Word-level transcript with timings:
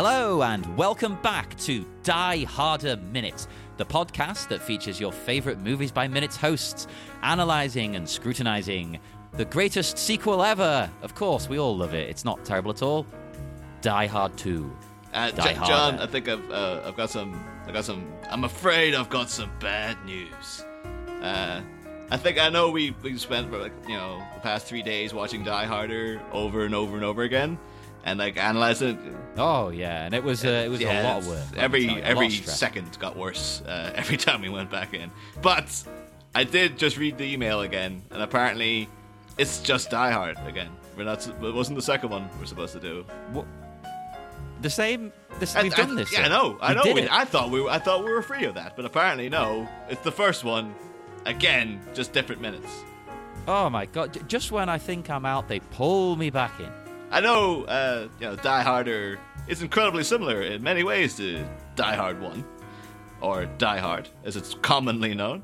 Hello, 0.00 0.42
and 0.42 0.76
welcome 0.76 1.18
back 1.22 1.58
to 1.58 1.84
Die 2.04 2.44
Harder 2.44 2.96
Minutes, 2.98 3.48
the 3.78 3.84
podcast 3.84 4.46
that 4.46 4.62
features 4.62 5.00
your 5.00 5.10
favorite 5.10 5.58
movies 5.58 5.90
by 5.90 6.06
minutes 6.06 6.36
hosts, 6.36 6.86
analyzing 7.24 7.96
and 7.96 8.08
scrutinizing 8.08 9.00
the 9.32 9.44
greatest 9.44 9.98
sequel 9.98 10.44
ever. 10.44 10.88
Of 11.02 11.16
course, 11.16 11.48
we 11.48 11.58
all 11.58 11.76
love 11.76 11.94
it. 11.94 12.08
It's 12.08 12.24
not 12.24 12.44
terrible 12.44 12.70
at 12.70 12.80
all. 12.80 13.06
Die 13.80 14.06
Hard 14.06 14.38
2. 14.38 14.72
Uh, 15.14 15.32
Die 15.32 15.52
J- 15.54 15.66
John. 15.66 15.98
I 15.98 16.06
think 16.06 16.28
I've 16.28 16.48
uh, 16.48 16.82
I've 16.84 16.96
got 16.96 17.10
some 17.10 17.44
I 17.66 17.72
got 17.72 17.84
some 17.84 18.06
I'm 18.30 18.44
afraid 18.44 18.94
I've 18.94 19.10
got 19.10 19.28
some 19.28 19.50
bad 19.58 19.96
news. 20.04 20.64
Uh, 21.20 21.60
I 22.08 22.16
think 22.16 22.38
I 22.38 22.50
know 22.50 22.70
we 22.70 22.94
we 23.02 23.18
spent 23.18 23.50
like 23.50 23.72
you 23.88 23.96
know 23.96 24.22
the 24.36 24.40
past 24.42 24.68
three 24.68 24.82
days 24.82 25.12
watching 25.12 25.42
Die 25.42 25.64
Harder 25.64 26.22
over 26.30 26.64
and 26.64 26.72
over 26.72 26.94
and 26.94 27.04
over 27.04 27.22
again, 27.22 27.58
and 28.10 28.18
like 28.18 28.36
analyzing 28.36 28.96
it. 28.96 28.98
Oh 29.36 29.68
yeah, 29.68 30.04
and 30.04 30.14
it 30.14 30.24
was 30.24 30.44
uh, 30.44 30.48
it 30.48 30.68
was 30.68 30.80
yeah, 30.80 31.02
a 31.02 31.04
lot 31.04 31.18
of 31.22 31.28
work. 31.28 31.44
Every 31.56 31.86
tell 31.86 31.96
you, 31.96 32.00
a 32.00 32.02
lot 32.02 32.10
every 32.10 32.30
second 32.30 32.98
got 32.98 33.16
worse 33.16 33.62
uh, 33.62 33.92
every 33.96 34.16
time 34.16 34.40
we 34.40 34.48
went 34.48 34.70
back 34.70 34.94
in. 34.94 35.10
But 35.42 35.84
I 36.34 36.44
did 36.44 36.78
just 36.78 36.96
read 36.96 37.18
the 37.18 37.24
email 37.24 37.60
again, 37.60 38.02
and 38.10 38.22
apparently 38.22 38.88
it's 39.36 39.60
just 39.60 39.90
Die 39.90 40.10
Hard 40.10 40.36
again. 40.46 40.70
We're 40.96 41.04
not. 41.04 41.26
It 41.26 41.54
wasn't 41.54 41.76
the 41.76 41.82
second 41.82 42.10
one 42.10 42.28
we're 42.38 42.46
supposed 42.46 42.72
to 42.72 42.80
do. 42.80 43.04
What- 43.32 43.46
the 44.60 44.70
same. 44.70 45.12
This, 45.38 45.54
I- 45.54 45.62
we've 45.62 45.72
I- 45.72 45.76
done 45.76 45.94
this. 45.94 46.12
Yeah, 46.12 46.24
I 46.24 46.28
know. 46.28 46.58
I 46.60 46.74
know. 46.74 46.82
We. 46.92 47.08
I 47.08 47.24
thought 47.24 47.50
we. 47.50 47.60
Were, 47.60 47.70
I 47.70 47.78
thought 47.78 48.04
we 48.04 48.10
were 48.10 48.22
free 48.22 48.44
of 48.44 48.54
that, 48.54 48.74
but 48.74 48.84
apparently 48.84 49.28
no. 49.28 49.68
It's 49.88 50.02
the 50.02 50.12
first 50.12 50.42
one. 50.42 50.74
Again, 51.26 51.80
just 51.94 52.12
different 52.12 52.40
minutes. 52.40 52.72
Oh 53.46 53.68
my 53.70 53.86
god! 53.86 54.28
Just 54.28 54.50
when 54.50 54.68
I 54.68 54.78
think 54.78 55.10
I'm 55.10 55.24
out, 55.24 55.48
they 55.48 55.60
pull 55.60 56.16
me 56.16 56.30
back 56.30 56.58
in. 56.58 56.70
I 57.10 57.20
know. 57.20 57.64
Uh, 57.64 58.08
you 58.20 58.26
know, 58.26 58.36
Die 58.36 58.62
Harder 58.62 59.18
is 59.46 59.62
incredibly 59.62 60.04
similar 60.04 60.42
in 60.42 60.62
many 60.62 60.82
ways 60.82 61.16
to 61.16 61.44
Die 61.74 61.94
Hard 61.94 62.20
One, 62.20 62.44
or 63.20 63.46
Die 63.46 63.78
Hard 63.78 64.08
as 64.24 64.36
it's 64.36 64.54
commonly 64.54 65.14
known. 65.14 65.42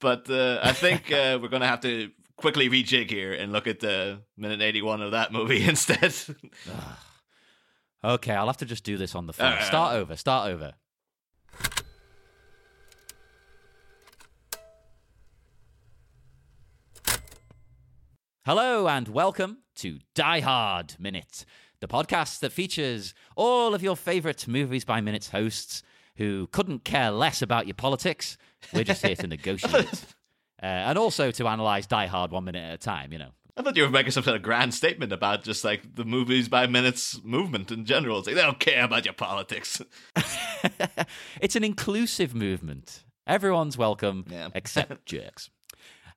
But 0.00 0.28
uh, 0.28 0.58
I 0.62 0.72
think 0.72 1.12
uh, 1.12 1.38
we're 1.40 1.48
going 1.48 1.62
to 1.62 1.68
have 1.68 1.80
to 1.82 2.10
quickly 2.36 2.68
rejig 2.68 3.10
here 3.10 3.32
and 3.32 3.52
look 3.52 3.66
at 3.66 3.80
the 3.80 4.20
minute 4.36 4.60
eighty-one 4.60 5.00
of 5.00 5.12
that 5.12 5.32
movie 5.32 5.62
instead. 5.68 6.14
Okay, 8.02 8.32
I'll 8.32 8.46
have 8.46 8.58
to 8.58 8.66
just 8.66 8.84
do 8.84 8.96
this 8.96 9.14
on 9.14 9.26
the 9.26 9.32
phone. 9.32 9.52
Uh, 9.52 9.62
start 9.62 9.94
over. 9.94 10.16
Start 10.16 10.50
over. 10.50 10.74
Hello 18.44 18.88
and 18.88 19.08
welcome 19.08 19.58
to 19.78 19.98
Die 20.14 20.40
Hard 20.40 20.94
Minute, 20.98 21.44
the 21.80 21.88
podcast 21.88 22.40
that 22.40 22.52
features 22.52 23.14
all 23.36 23.74
of 23.74 23.82
your 23.82 23.96
favorite 23.96 24.46
movies 24.48 24.84
by 24.84 25.00
minutes 25.00 25.30
hosts 25.30 25.82
who 26.16 26.48
couldn't 26.52 26.84
care 26.84 27.10
less 27.10 27.42
about 27.42 27.66
your 27.66 27.74
politics. 27.74 28.36
We're 28.72 28.84
just 28.84 29.04
here 29.06 29.14
to 29.16 29.26
negotiate. 29.28 30.04
Uh, 30.60 30.66
and 30.66 30.98
also 30.98 31.30
to 31.30 31.46
analyze 31.46 31.86
Die 31.86 32.06
Hard 32.06 32.32
one 32.32 32.44
minute 32.44 32.64
at 32.64 32.74
a 32.74 32.78
time, 32.78 33.12
you 33.12 33.18
know. 33.18 33.30
I 33.56 33.62
thought 33.62 33.76
you 33.76 33.82
were 33.84 33.90
making 33.90 34.12
some 34.12 34.22
sort 34.22 34.36
of 34.36 34.42
grand 34.42 34.72
statement 34.74 35.12
about 35.12 35.42
just 35.42 35.64
like 35.64 35.94
the 35.96 36.04
movies 36.04 36.48
by 36.48 36.66
minutes 36.66 37.20
movement 37.24 37.70
in 37.72 37.84
general. 37.84 38.18
It's 38.18 38.26
like 38.28 38.36
they 38.36 38.42
don't 38.42 38.60
care 38.60 38.84
about 38.84 39.04
your 39.04 39.14
politics. 39.14 39.80
it's 41.40 41.56
an 41.56 41.64
inclusive 41.64 42.34
movement. 42.34 43.04
Everyone's 43.26 43.76
welcome, 43.76 44.24
Yeah. 44.30 44.48
except 44.54 45.06
jerks. 45.06 45.50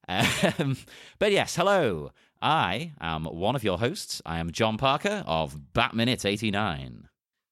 Um, 0.08 0.78
but 1.20 1.32
yes, 1.32 1.56
hello. 1.56 2.12
I 2.42 2.94
am 3.00 3.25
one 3.25 3.56
of 3.56 3.64
your 3.64 3.77
hosts. 3.77 4.21
I 4.26 4.39
am 4.39 4.52
John 4.52 4.77
Parker 4.77 5.23
of 5.27 5.73
Bat 5.73 5.93
Minute 5.93 6.26
89. 6.26 7.08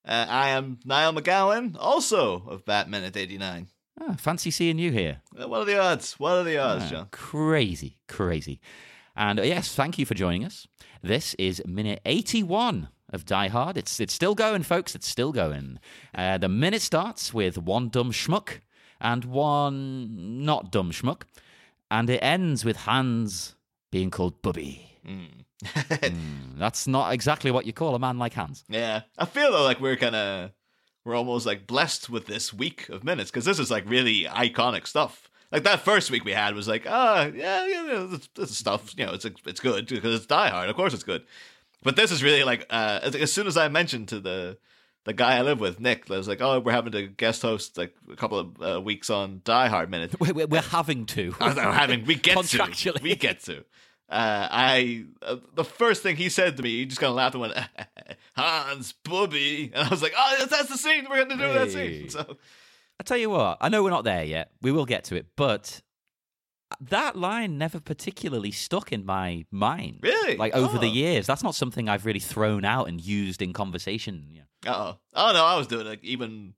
Uh, 0.07 0.25
I 0.27 0.49
am 0.49 0.79
Niall 0.85 1.13
McGowan, 1.13 1.75
also 1.79 2.43
of 2.47 2.65
Bat 2.65 2.89
Minute 2.89 3.15
89. 3.15 3.67
Ah, 4.01 4.15
fancy 4.17 4.49
seeing 4.49 4.79
you 4.79 4.91
here. 4.91 5.21
Uh, 5.39 5.47
what 5.47 5.61
are 5.61 5.65
the 5.65 5.79
odds? 5.79 6.13
What 6.13 6.37
are 6.37 6.43
the 6.43 6.57
odds, 6.57 6.85
Ah, 6.85 6.89
John? 6.89 7.07
Crazy, 7.11 7.97
crazy. 8.07 8.59
And 9.15 9.39
uh, 9.39 9.43
yes, 9.43 9.75
thank 9.75 9.99
you 9.99 10.05
for 10.05 10.13
joining 10.15 10.45
us. 10.45 10.65
This 11.03 11.33
is 11.35 11.61
minute 11.65 11.99
81 12.05 12.87
of 13.11 13.25
Die 13.25 13.47
Hard. 13.49 13.77
It's, 13.77 13.99
it's 13.99 14.13
still 14.13 14.33
going, 14.35 14.63
folks. 14.63 14.95
It's 14.95 15.07
still 15.07 15.31
going. 15.31 15.79
Uh, 16.15 16.37
the 16.37 16.49
minute 16.49 16.81
starts 16.81 17.33
with 17.33 17.57
one 17.57 17.89
dumb 17.89 18.11
schmuck 18.11 18.59
and 19.01 19.25
one 19.25 20.43
not 20.45 20.71
dumb 20.71 20.91
schmuck. 20.91 21.23
And 21.91 22.09
it 22.09 22.19
ends 22.23 22.63
with 22.63 22.77
Hans 22.77 23.55
being 23.91 24.11
called 24.11 24.41
Bubby. 24.41 24.88
Hmm, 25.05 25.25
that's 26.57 26.87
not 26.87 27.13
exactly 27.13 27.51
what 27.51 27.65
you 27.65 27.73
call 27.73 27.95
a 27.95 27.99
man 27.99 28.17
like 28.17 28.33
Hans. 28.33 28.63
yeah, 28.69 29.01
I 29.17 29.25
feel 29.25 29.51
though 29.51 29.63
like 29.63 29.79
we're 29.79 29.95
kind 29.95 30.15
of 30.15 30.51
we're 31.05 31.15
almost 31.15 31.45
like 31.45 31.65
blessed 31.67 32.09
with 32.09 32.27
this 32.27 32.53
week 32.53 32.89
of 32.89 33.03
minutes 33.03 33.31
because 33.31 33.45
this 33.45 33.59
is 33.59 33.71
like 33.71 33.89
really 33.89 34.23
iconic 34.25 34.85
stuff. 34.87 35.29
Like 35.51 35.63
that 35.63 35.79
first 35.81 36.11
week 36.11 36.25
we 36.25 36.33
had 36.33 36.53
was 36.53 36.67
like, 36.67 36.85
ah, 36.87 37.25
yeah, 37.33 37.65
yeah, 37.65 37.85
yeah 37.87 38.07
this, 38.09 38.29
this 38.35 38.57
stuff, 38.57 38.93
you 38.97 39.05
know, 39.05 39.13
it's 39.13 39.25
it's 39.45 39.59
good 39.59 39.87
because 39.87 40.13
it's 40.15 40.25
Die 40.27 40.49
Hard. 40.49 40.69
Of 40.69 40.75
course, 40.75 40.93
it's 40.93 41.03
good. 41.03 41.23
But 41.81 41.95
this 41.95 42.11
is 42.11 42.21
really 42.21 42.43
like, 42.43 42.65
uh, 42.69 42.99
as, 43.01 43.15
as 43.15 43.31
soon 43.33 43.47
as 43.47 43.55
I 43.57 43.67
mentioned 43.69 44.09
to 44.09 44.19
the 44.19 44.57
the 45.05 45.13
guy 45.13 45.37
I 45.37 45.41
live 45.41 45.59
with, 45.61 45.79
Nick, 45.79 46.11
I 46.11 46.17
was 46.17 46.27
like, 46.27 46.41
oh, 46.41 46.59
we're 46.59 46.73
having 46.73 46.91
to 46.91 47.07
guest 47.07 47.41
host 47.41 47.77
like 47.77 47.95
a 48.11 48.15
couple 48.17 48.37
of 48.37 48.61
uh, 48.61 48.81
weeks 48.81 49.09
on 49.09 49.41
Die 49.45 49.67
Hard 49.69 49.89
minute. 49.89 50.13
We're, 50.19 50.45
we're- 50.45 50.61
having 50.61 51.05
to. 51.07 51.33
I 51.39 51.47
was 51.47 51.57
having 51.57 52.05
we 52.05 52.15
get 52.15 52.37
to 52.45 52.93
we 53.01 53.15
get 53.15 53.39
to. 53.45 53.63
Uh, 54.09 54.47
I 54.49 55.05
uh, 55.21 55.35
the 55.53 55.63
first 55.63 56.01
thing 56.01 56.15
he 56.15 56.29
said 56.29 56.57
to 56.57 56.63
me, 56.63 56.69
he 56.79 56.85
just 56.85 56.99
kind 56.99 57.09
of 57.11 57.15
laughed 57.15 57.35
and 57.35 57.41
went, 57.41 57.53
"Hans, 58.35 58.93
Bubby," 59.03 59.71
and 59.73 59.87
I 59.87 59.89
was 59.89 60.01
like, 60.01 60.13
"Oh, 60.17 60.35
that's, 60.39 60.51
that's 60.51 60.69
the 60.69 60.77
scene. 60.77 61.05
We're 61.09 61.23
going 61.25 61.37
to 61.37 61.47
do 61.47 61.53
that 61.53 61.71
scene." 61.71 62.09
So 62.09 62.37
I 62.99 63.03
tell 63.03 63.17
you 63.17 63.29
what, 63.29 63.57
I 63.61 63.69
know 63.69 63.83
we're 63.83 63.91
not 63.91 64.03
there 64.05 64.23
yet. 64.23 64.51
We 64.61 64.71
will 64.71 64.85
get 64.85 65.03
to 65.05 65.15
it, 65.15 65.27
but 65.35 65.81
that 66.81 67.15
line 67.15 67.57
never 67.57 67.79
particularly 67.79 68.51
stuck 68.51 68.91
in 68.91 69.05
my 69.05 69.45
mind. 69.51 69.99
Really? 70.01 70.37
Like 70.37 70.53
over 70.55 70.77
the 70.79 70.87
Oh. 70.87 70.91
years, 70.91 71.27
that's 71.27 71.43
not 71.43 71.55
something 71.55 71.87
I've 71.87 72.05
really 72.05 72.19
thrown 72.19 72.65
out 72.65 72.87
and 72.87 72.99
used 72.99 73.41
in 73.41 73.53
conversation. 73.53 74.27
Yeah. 74.31 74.41
oh, 74.73 74.97
oh 75.15 75.31
no, 75.33 75.45
I 75.45 75.55
was 75.57 75.67
doing 75.67 75.85
like 75.85 76.03
even 76.03 76.53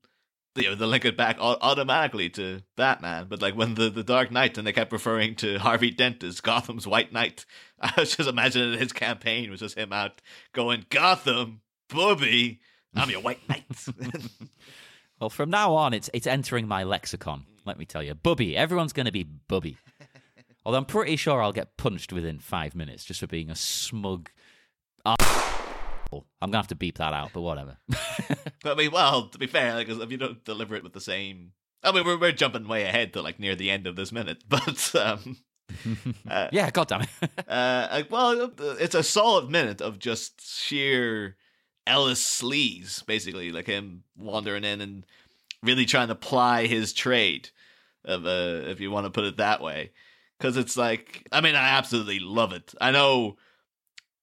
you 0.56 0.64
know 0.64 0.74
the 0.74 0.86
link 0.86 1.04
it 1.04 1.16
back 1.16 1.38
automatically 1.40 2.28
to 2.30 2.62
Batman, 2.76 3.26
but 3.28 3.40
like 3.40 3.54
when 3.54 3.74
the 3.74 3.90
the 3.90 4.04
Dark 4.04 4.30
Knight 4.30 4.58
and 4.58 4.66
they 4.66 4.72
kept 4.72 4.92
referring 4.92 5.34
to 5.36 5.58
Harvey 5.58 5.90
Dent 5.90 6.22
as 6.22 6.40
Gotham's 6.40 6.86
White 6.86 7.12
Knight, 7.12 7.46
I 7.80 7.92
was 7.96 8.16
just 8.16 8.28
imagining 8.28 8.78
his 8.78 8.92
campaign 8.92 9.50
was 9.50 9.60
just 9.60 9.78
him 9.78 9.92
out 9.92 10.20
going 10.52 10.86
Gotham, 10.90 11.60
Bubby. 11.88 12.60
I'm 12.94 13.10
your 13.10 13.22
White 13.22 13.48
Knight. 13.48 13.64
Well, 15.22 15.30
from 15.30 15.50
now 15.50 15.76
on, 15.76 15.94
it's 15.94 16.10
it's 16.12 16.26
entering 16.26 16.66
my 16.66 16.82
lexicon. 16.82 17.46
Let 17.64 17.78
me 17.78 17.84
tell 17.84 18.02
you, 18.02 18.12
Bubby. 18.12 18.56
Everyone's 18.56 18.92
going 18.92 19.06
to 19.06 19.12
be 19.12 19.22
Bubby. 19.22 19.76
Although 20.66 20.78
I'm 20.78 20.84
pretty 20.84 21.14
sure 21.14 21.40
I'll 21.40 21.52
get 21.52 21.76
punched 21.76 22.12
within 22.12 22.40
five 22.40 22.74
minutes 22.74 23.04
just 23.04 23.20
for 23.20 23.28
being 23.28 23.48
a 23.48 23.54
smug. 23.54 24.30
arsehole. 25.06 25.61
I'm 26.40 26.50
gonna 26.50 26.58
have 26.58 26.68
to 26.68 26.74
beep 26.74 26.98
that 26.98 27.12
out, 27.12 27.30
but 27.32 27.42
whatever. 27.42 27.78
But 28.62 28.72
I 28.72 28.74
mean, 28.76 28.92
well, 28.92 29.28
to 29.28 29.38
be 29.38 29.48
fair, 29.48 29.74
like, 29.74 29.88
if 29.88 30.10
you 30.10 30.16
don't 30.16 30.44
deliver 30.44 30.76
it 30.76 30.84
with 30.84 30.92
the 30.92 31.00
same, 31.00 31.52
I 31.82 31.90
mean, 31.90 32.04
we're 32.04 32.18
we're 32.18 32.32
jumping 32.32 32.68
way 32.68 32.84
ahead 32.84 33.12
to 33.14 33.22
like 33.22 33.40
near 33.40 33.56
the 33.56 33.70
end 33.70 33.86
of 33.86 33.96
this 33.96 34.12
minute, 34.12 34.44
but 34.48 34.94
um, 34.94 35.38
uh, 36.28 36.48
yeah, 36.52 36.70
goddamn 36.70 37.02
it. 37.02 37.30
uh, 37.48 37.88
like, 37.90 38.10
well, 38.10 38.52
it's 38.78 38.94
a 38.94 39.02
solid 39.02 39.50
minute 39.50 39.80
of 39.80 39.98
just 39.98 40.40
sheer 40.40 41.36
Ellis 41.86 42.22
sleaze, 42.24 43.04
basically, 43.04 43.50
like 43.50 43.66
him 43.66 44.04
wandering 44.16 44.64
in 44.64 44.80
and 44.80 45.04
really 45.62 45.84
trying 45.84 46.08
to 46.08 46.14
ply 46.14 46.66
his 46.66 46.92
trade, 46.92 47.50
of 48.04 48.26
uh, 48.26 48.68
if 48.68 48.80
you 48.80 48.90
want 48.90 49.06
to 49.06 49.10
put 49.10 49.24
it 49.24 49.38
that 49.38 49.60
way, 49.60 49.90
because 50.38 50.56
it's 50.56 50.76
like, 50.76 51.26
I 51.32 51.40
mean, 51.40 51.56
I 51.56 51.70
absolutely 51.70 52.20
love 52.20 52.52
it. 52.52 52.74
I 52.80 52.92
know 52.92 53.38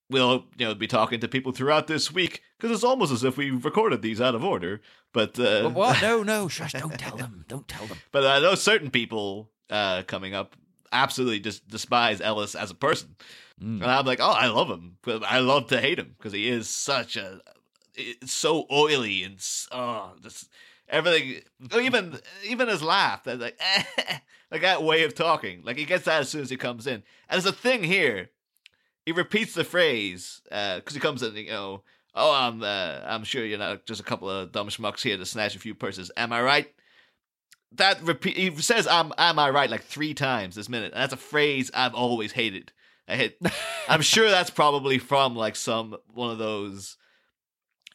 we'll 0.10 0.46
you 0.58 0.66
know 0.66 0.76
be 0.76 0.88
talking 0.88 1.20
to 1.22 1.28
people 1.28 1.52
throughout 1.52 1.88
this 1.88 2.12
week 2.12 2.42
because 2.58 2.76
it's 2.76 2.84
almost 2.84 3.12
as 3.12 3.24
if 3.24 3.38
we 3.38 3.52
recorded 3.52 4.02
these 4.02 4.20
out 4.22 4.36
of 4.36 4.44
order. 4.44 4.82
But 5.14 5.40
uh, 5.40 5.70
what? 5.70 6.02
No, 6.02 6.24
no, 6.24 6.48
shush! 6.50 6.74
Don't 6.74 6.98
tell 7.00 7.18
them. 7.18 7.46
Don't 7.48 7.68
tell 7.68 7.86
them. 7.86 7.98
but 8.12 8.26
I 8.26 8.40
know 8.40 8.56
certain 8.56 8.90
people 8.92 9.50
uh, 9.70 10.04
coming 10.04 10.34
up 10.34 10.56
absolutely 10.92 11.40
just 11.40 11.68
despise 11.68 12.20
Ellis 12.22 12.56
as 12.56 12.72
a 12.72 12.76
person, 12.76 13.16
Mm. 13.62 13.82
and 13.82 13.86
I'm 13.86 14.06
like, 14.06 14.22
oh, 14.22 14.32
I 14.32 14.48
love 14.48 14.70
him. 14.70 14.96
But 15.02 15.22
I 15.26 15.40
love 15.40 15.68
to 15.68 15.82
hate 15.82 16.00
him 16.00 16.16
because 16.18 16.32
he 16.32 16.48
is 16.48 16.70
such 16.70 17.18
a 17.18 17.42
it's 17.94 18.32
so 18.32 18.66
oily 18.72 19.24
and 19.24 19.38
oh, 19.74 20.14
just 20.24 20.48
everything. 20.88 21.42
Even 21.78 22.18
even 22.48 22.70
his 22.70 22.82
laugh, 22.82 23.26
like 23.26 23.60
like 24.52 24.62
that 24.62 24.82
way 24.84 25.04
of 25.04 25.14
talking, 25.14 25.62
like 25.64 25.76
he 25.78 25.84
gets 25.86 26.06
that 26.06 26.22
as 26.22 26.30
soon 26.30 26.40
as 26.42 26.50
he 26.50 26.56
comes 26.56 26.88
in. 26.88 27.04
And 27.28 27.32
there's 27.32 27.46
a 27.46 27.52
thing 27.52 27.84
here. 27.84 28.30
He 29.06 29.12
repeats 29.12 29.54
the 29.54 29.64
phrase 29.64 30.42
because 30.46 30.94
he 30.94 31.00
comes 31.00 31.24
in, 31.24 31.36
you 31.36 31.52
know. 31.52 31.84
Oh, 32.16 32.34
I'm 32.34 32.64
uh, 32.64 33.02
I'm 33.06 33.24
sure 33.24 33.46
you're 33.46 33.60
not 33.60 33.86
just 33.86 34.02
a 34.02 34.04
couple 34.04 34.30
of 34.30 34.52
dumb 34.52 34.70
schmucks 34.70 35.02
here 35.02 35.18
to 35.18 35.26
snatch 35.26 35.56
a 35.56 35.60
few 35.60 35.76
purses. 35.76 36.12
Am 36.18 36.34
I 36.34 36.42
right? 36.42 36.74
That 37.74 38.02
repeat. 38.02 38.36
He 38.36 38.56
says, 38.62 38.88
"Am 38.88 39.14
am 39.18 39.40
I 39.40 39.50
right?" 39.52 39.70
like 39.70 39.84
three 39.84 40.14
times 40.14 40.56
this 40.56 40.70
minute. 40.70 40.94
And 40.94 41.02
that's 41.02 41.14
a 41.14 41.18
phrase 41.18 41.70
I've 41.74 41.94
always 41.94 42.32
hated. 42.32 42.72
I 43.08 43.16
hate. 43.16 43.38
I'm 43.90 44.02
sure 44.02 44.30
that's 44.30 44.50
probably 44.50 44.98
from 44.98 45.36
like 45.36 45.56
some 45.56 45.96
one 46.14 46.32
of 46.32 46.40
those 46.40 46.98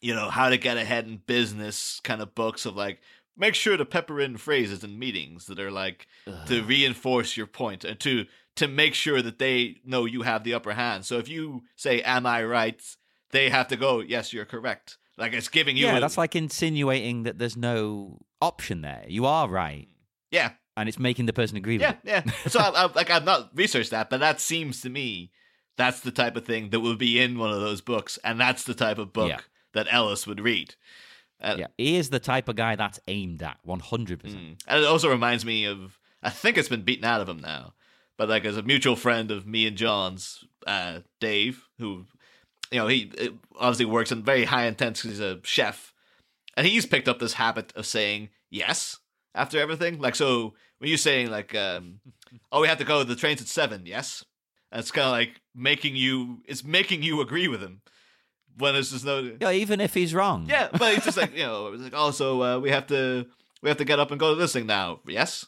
you 0.05 0.15
know, 0.15 0.29
how 0.29 0.51
to 0.51 0.59
get 0.59 0.77
ahead 0.77 1.07
in 1.07 1.17
business 1.17 1.99
kind 2.05 2.21
of 2.21 2.35
books 2.35 2.67
of 2.67 2.77
like 2.77 3.01
make 3.39 3.55
sure 3.55 3.75
to 3.75 3.87
pepper 3.87 4.21
in 4.21 4.37
phrases 4.37 4.85
in 4.85 4.99
meetings 4.99 5.47
that 5.47 5.59
are 5.59 5.71
like 5.71 6.07
to 6.47 6.63
reinforce 6.63 7.39
your 7.39 7.47
point 7.47 7.85
and 7.85 7.99
to 7.99 8.27
to 8.57 8.69
make 8.69 8.95
sure 8.95 9.21
that 9.23 9.39
they 9.39 9.77
know 9.85 10.05
you 10.05 10.23
have 10.23 10.45
the 10.45 10.55
upper 10.55 10.73
hand. 10.75 11.05
So 11.05 11.19
if 11.19 11.29
you 11.29 11.63
say 11.77 12.01
am 12.03 12.27
I 12.27 12.45
right, 12.45 12.81
they 13.31 13.51
have 13.51 13.69
to 13.69 13.77
go, 13.77 14.01
yes, 14.01 14.33
you're 14.33 14.45
correct. 14.45 14.97
Like 15.17 15.33
it's 15.33 15.49
giving 15.49 15.77
you 15.77 15.87
yeah, 15.87 15.97
a- 15.99 16.01
that's 16.01 16.19
like 16.19 16.35
insinuating 16.37 17.23
that 17.25 17.39
there's 17.39 17.57
no 17.57 18.21
option 18.41 18.81
there. 18.83 19.05
You 19.09 19.27
are 19.27 19.49
right, 19.49 19.89
yeah, 20.31 20.53
and 20.77 20.89
it's 20.89 20.99
making 20.99 21.27
the 21.27 21.33
person 21.33 21.57
agree 21.57 21.75
with 21.79 21.83
Yeah, 21.83 21.91
it. 22.19 22.25
yeah. 22.27 22.33
So 22.49 22.59
I, 22.61 22.71
I, 22.71 22.93
like 22.93 23.11
I've 23.11 23.25
not 23.25 23.51
researched 23.55 23.91
that, 23.93 24.11
but 24.11 24.19
that 24.21 24.41
seems 24.41 24.81
to 24.83 24.91
me 24.91 25.31
that's 25.77 26.01
the 26.01 26.11
type 26.13 26.37
of 26.37 26.45
thing 26.45 26.71
that 26.71 26.81
would 26.81 26.99
be 26.99 27.21
in 27.21 27.39
one 27.39 27.51
of 27.53 27.61
those 27.61 27.81
books, 27.81 28.19
and 28.25 28.41
that's 28.41 28.65
the 28.65 28.75
type 28.75 28.99
of 28.99 29.13
book 29.13 29.29
Yeah. 29.31 29.41
that 29.73 29.87
Ellis 29.91 30.27
would 30.27 30.41
read. 30.41 30.75
Uh, 31.41 31.57
Yeah, 31.59 31.67
he 31.79 31.97
is 31.97 32.11
the 32.11 32.21
type 32.21 32.49
of 32.49 32.55
guy 32.57 32.75
that's 32.77 33.01
aimed 33.09 33.43
at 33.43 33.59
100%. 33.67 33.81
mm. 34.23 34.57
And 34.67 34.81
it 34.83 34.85
also 34.87 35.09
reminds 35.11 35.45
me 35.45 35.65
of 35.67 35.99
I 36.23 36.31
think 36.31 36.57
it's 36.59 36.69
been 36.69 36.83
beaten 36.83 37.05
out 37.05 37.21
of 37.21 37.29
him 37.29 37.39
now, 37.41 37.75
but 38.17 38.29
like 38.29 38.45
as 38.45 38.57
a 38.57 38.63
mutual 38.63 38.97
friend 38.97 39.31
of 39.31 39.47
me 39.47 39.67
and 39.67 39.77
John's, 39.77 40.45
uh, 40.67 41.01
Dave, 41.21 41.69
who 41.79 42.07
you 42.71 42.79
know 42.79 42.87
he 42.87 43.11
obviously 43.59 43.87
works 43.87 44.13
in 44.13 44.23
very 44.23 44.45
high 44.45 44.67
intense 44.67 45.03
because 45.03 45.19
he's 45.19 45.27
a 45.27 45.41
chef, 45.43 45.93
and 46.57 46.67
he's 46.67 46.87
picked 46.87 47.09
up 47.09 47.19
this 47.19 47.35
habit 47.35 47.73
of 47.77 47.87
saying 47.87 48.31
yes 48.51 48.99
after 49.35 49.59
everything. 49.59 49.99
Like 49.99 50.15
so, 50.15 50.55
when 50.79 50.89
you're 50.89 50.99
saying 50.99 51.31
like, 51.31 51.55
um, 51.55 52.01
"Oh, 52.53 52.61
we 52.61 52.69
have 52.69 52.79
to 52.79 52.85
go. 52.85 53.03
The 53.03 53.17
train's 53.17 53.41
at 53.41 53.49
seven, 53.49 53.87
yes," 53.87 54.25
that's 54.71 54.91
kind 54.91 55.07
of 55.07 55.13
like 55.13 55.41
making 55.55 55.97
you. 55.97 56.43
It's 56.47 56.65
making 56.65 57.03
you 57.03 57.21
agree 57.21 57.49
with 57.49 57.61
him 57.61 57.83
when 58.59 58.75
there's 58.75 58.93
just 58.93 59.05
no. 59.05 59.37
Yeah, 59.41 59.51
even 59.51 59.81
if 59.81 59.95
he's 59.95 60.15
wrong. 60.15 60.47
Yeah, 60.49 60.69
but 60.73 60.95
it's 60.95 61.05
just 61.05 61.17
like 61.17 61.35
you 61.35 61.45
know, 61.45 61.73
it's 61.73 61.83
like 61.83 61.95
oh, 61.95 62.11
so 62.11 62.43
uh, 62.43 62.59
we 62.59 62.71
have 62.71 62.87
to 62.89 63.27
we 63.63 63.69
have 63.69 63.79
to 63.79 63.85
get 63.85 63.99
up 63.99 64.11
and 64.11 64.21
go 64.21 64.35
to 64.35 64.41
this 64.41 64.53
thing 64.53 64.67
now. 64.67 65.01
Yes, 65.07 65.47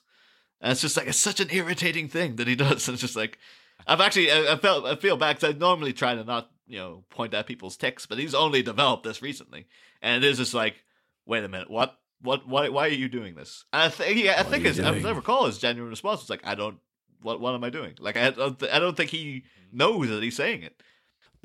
and 0.60 0.72
it's 0.72 0.80
just 0.80 0.96
like 0.96 1.06
it's 1.06 1.18
such 1.18 1.40
an 1.40 1.48
irritating 1.50 2.08
thing 2.08 2.36
that 2.36 2.48
he 2.48 2.54
does. 2.56 2.88
It's 2.88 3.00
just 3.00 3.16
like 3.16 3.38
I've 3.86 4.00
actually 4.00 4.30
I, 4.30 4.54
I 4.54 4.56
felt 4.56 4.84
I 4.84 4.96
feel 4.96 5.16
bad 5.16 5.36
because 5.36 5.54
I 5.54 5.58
normally 5.58 5.92
try 5.92 6.14
to 6.14 6.24
not 6.24 6.50
you 6.66 6.78
know 6.78 7.04
point 7.10 7.34
at 7.34 7.46
people's 7.46 7.76
ticks, 7.76 8.06
but 8.06 8.18
he's 8.18 8.34
only 8.34 8.62
developed 8.62 9.04
this 9.04 9.22
recently, 9.22 9.66
and 10.02 10.24
it 10.24 10.28
is 10.28 10.38
just 10.38 10.54
like 10.54 10.82
wait 11.26 11.44
a 11.44 11.48
minute, 11.48 11.70
what? 11.70 11.98
What? 12.22 12.48
Why? 12.48 12.68
Why 12.70 12.86
are 12.86 12.90
you 12.90 13.08
doing 13.08 13.34
this? 13.34 13.64
And 13.72 13.82
I 13.82 13.88
think, 13.90 14.22
yeah, 14.22 14.32
I 14.38 14.42
What 14.42 14.46
think 14.46 14.64
his, 14.64 14.80
I 14.80 15.10
recall 15.10 15.46
his 15.46 15.58
genuine 15.58 15.90
response 15.90 16.22
was 16.22 16.30
like, 16.30 16.46
I 16.46 16.54
don't. 16.54 16.78
What? 17.20 17.40
What 17.40 17.54
am 17.54 17.62
I 17.64 17.70
doing? 17.70 17.94
Like, 17.98 18.16
I 18.16 18.28
I 18.28 18.78
don't 18.78 18.96
think 18.96 19.10
he 19.10 19.44
knows 19.72 20.08
that 20.08 20.22
he's 20.22 20.36
saying 20.36 20.62
it. 20.62 20.82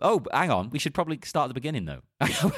Oh, 0.02 0.24
hang 0.34 0.50
on. 0.52 0.70
We 0.72 0.80
should 0.80 0.94
probably 0.94 1.20
start 1.24 1.46
at 1.46 1.48
the 1.50 1.54
beginning, 1.54 1.86
though. 1.86 2.02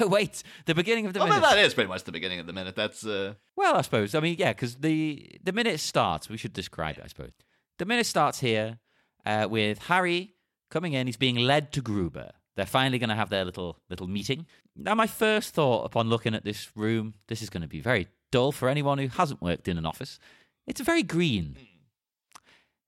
Wait, 0.08 0.42
the 0.66 0.74
beginning 0.74 1.06
of 1.06 1.12
the 1.12 1.20
Well, 1.20 1.28
minute. 1.28 1.42
that 1.42 1.58
is 1.58 1.74
pretty 1.74 1.88
much 1.88 2.04
the 2.04 2.12
beginning 2.12 2.40
of 2.40 2.46
the 2.46 2.52
minute. 2.52 2.74
That's 2.74 3.04
uh, 3.04 3.34
Well, 3.56 3.74
I 3.76 3.82
suppose. 3.82 4.14
I 4.14 4.20
mean, 4.20 4.36
yeah, 4.38 4.52
because 4.52 4.76
the 4.76 5.30
the 5.42 5.52
minute 5.52 5.80
starts. 5.80 6.28
We 6.28 6.36
should 6.36 6.52
describe 6.52 6.98
it. 6.98 7.02
I 7.04 7.08
suppose 7.08 7.30
the 7.78 7.84
minute 7.84 8.06
starts 8.06 8.40
here 8.40 8.78
uh, 9.26 9.46
with 9.50 9.78
Harry 9.84 10.34
coming 10.70 10.92
in. 10.94 11.06
He's 11.06 11.16
being 11.16 11.36
led 11.36 11.72
to 11.72 11.80
Gruber. 11.82 12.32
They're 12.56 12.66
finally 12.66 12.98
going 12.98 13.08
to 13.10 13.16
have 13.16 13.30
their 13.30 13.44
little 13.44 13.78
little 13.90 14.06
meeting. 14.06 14.46
Now, 14.76 14.94
my 14.94 15.06
first 15.06 15.54
thought 15.54 15.84
upon 15.84 16.08
looking 16.08 16.34
at 16.34 16.44
this 16.44 16.70
room, 16.76 17.14
this 17.28 17.42
is 17.42 17.50
going 17.50 17.62
to 17.62 17.68
be 17.68 17.80
very 17.80 18.08
dull 18.32 18.52
for 18.52 18.68
anyone 18.68 18.98
who 18.98 19.08
hasn't 19.08 19.42
worked 19.42 19.68
in 19.68 19.76
an 19.78 19.86
office. 19.86 20.18
It's 20.66 20.80
very 20.80 21.02
green. 21.02 21.56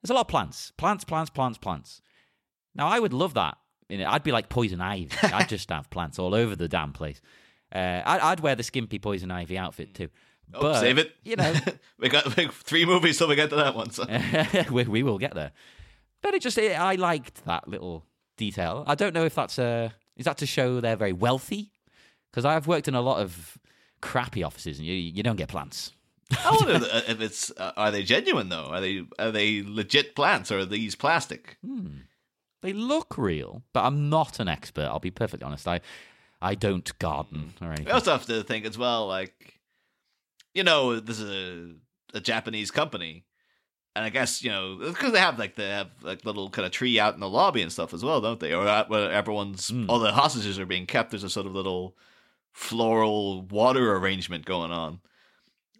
There's 0.03 0.11
a 0.11 0.15
lot 0.15 0.23
of 0.23 0.29
plants, 0.29 0.73
plants, 0.77 1.05
plants, 1.05 1.31
plants, 1.31 1.59
plants. 1.59 2.01
Now, 2.75 2.87
I 2.89 2.99
would 3.01 3.13
love 3.13 3.35
that. 3.35 3.57
You 3.89 3.99
know, 3.99 4.09
I'd 4.11 4.23
be 4.23 4.33
like 4.33 4.49
poison 4.49 4.81
ivy. 4.81 5.11
I'd 5.23 5.49
just 5.49 5.71
have 5.71 5.89
plants 5.91 6.19
all 6.19 6.35
over 6.35 6.57
the 6.57 6.69
damn 6.69 6.93
place. 6.93 7.21
Uh, 7.75 8.03
I'd, 8.05 8.21
I'd 8.21 8.41
wear 8.41 8.55
the 8.55 8.63
skimpy 8.63 8.99
poison 8.99 9.31
ivy 9.31 9.57
outfit 9.59 9.95
too. 9.95 10.09
oh, 10.55 10.61
But, 10.61 10.81
save 10.81 10.99
it. 10.99 11.15
You 11.25 11.37
know, 11.37 11.55
we 11.99 12.09
got 12.09 12.25
three 12.53 12.85
movies 12.85 13.19
till 13.19 13.29
we 13.29 13.37
get 13.37 13.51
to 13.51 13.57
that 13.57 13.75
one. 13.75 13.91
So. 13.91 14.05
we, 14.71 14.85
we 14.85 15.03
will 15.03 15.19
get 15.19 15.35
there. 15.35 15.53
But 16.23 16.35
it 16.35 16.43
just, 16.43 16.59
it, 16.59 16.79
I 16.79 16.95
liked 16.97 17.45
that 17.45 17.69
little 17.69 18.05
detail. 18.37 18.85
I 18.87 18.95
don't 18.95 19.15
know 19.15 19.25
if 19.25 19.35
that's 19.35 19.59
uh 19.59 19.91
is 20.17 20.25
that 20.25 20.39
to 20.39 20.47
show 20.47 20.81
they're 20.81 20.97
very 20.97 21.13
wealthy? 21.13 21.71
Because 22.31 22.45
I've 22.45 22.67
worked 22.67 22.89
in 22.89 22.95
a 22.95 23.01
lot 23.01 23.21
of 23.21 23.57
crappy 24.01 24.43
offices, 24.43 24.79
and 24.79 24.87
you 24.87 24.95
you 24.95 25.23
don't 25.23 25.37
get 25.37 25.49
plants. 25.49 25.93
I 26.45 26.51
wonder 26.51 26.87
if- 26.87 27.09
if 27.11 27.21
it's 27.21 27.53
uh, 27.57 27.73
are 27.77 27.91
they 27.91 28.03
genuine 28.03 28.49
though? 28.49 28.67
Are 28.71 28.81
they 28.81 29.05
are 29.19 29.31
they 29.31 29.63
legit 29.65 30.15
plants 30.17 30.51
or 30.51 30.59
are 30.61 30.65
these 30.65 30.95
plastic? 30.97 31.57
Hmm. 31.65 31.87
They 32.67 32.73
look 32.73 33.17
real, 33.17 33.63
but 33.73 33.85
I'm 33.85 34.09
not 34.11 34.41
an 34.41 34.49
expert. 34.49 34.87
I'll 34.87 34.99
be 34.99 35.11
perfectly 35.13 35.45
honest. 35.45 35.69
I 35.69 35.81
I 36.43 36.55
don't 36.57 36.99
garden 36.99 37.53
or 37.61 37.69
We 37.69 37.75
anything. 37.77 37.93
also 37.93 38.11
have 38.13 38.27
to 38.27 38.43
think 38.43 38.67
as 38.67 38.77
well, 38.77 39.07
like 39.07 39.61
you 40.53 40.65
know, 40.65 40.99
this 40.99 41.21
is 41.21 41.31
a, 41.31 42.17
a 42.17 42.21
Japanese 42.21 42.71
company, 42.73 43.25
and 43.95 44.05
I 44.05 44.09
guess 44.11 44.43
you 44.43 44.51
know 44.51 44.79
because 44.79 45.13
they 45.13 45.21
have 45.21 45.39
like 45.39 45.55
they 45.55 45.69
have 45.69 45.91
like 46.03 46.25
little 46.25 46.51
kind 46.51 46.67
of 46.67 46.73
tree 46.73 46.99
out 46.99 47.15
in 47.15 47.21
the 47.21 47.29
lobby 47.29 47.63
and 47.63 47.71
stuff 47.71 47.95
as 47.95 48.03
well, 48.05 48.21
don't 48.21 48.41
they? 48.41 48.53
Or 48.53 48.65
that 48.65 48.91
where 48.91 49.13
everyone's 49.13 49.71
Mm. 49.71 49.87
all 49.89 50.01
the 50.01 50.11
hostages 50.13 50.59
are 50.59 50.67
being 50.67 50.87
kept. 50.87 51.11
There's 51.11 51.23
a 51.25 51.31
sort 51.31 51.47
of 51.47 51.55
little 51.55 51.97
floral 52.53 53.43
water 53.43 53.95
arrangement 53.97 54.45
going 54.45 54.73
on. 54.73 55.01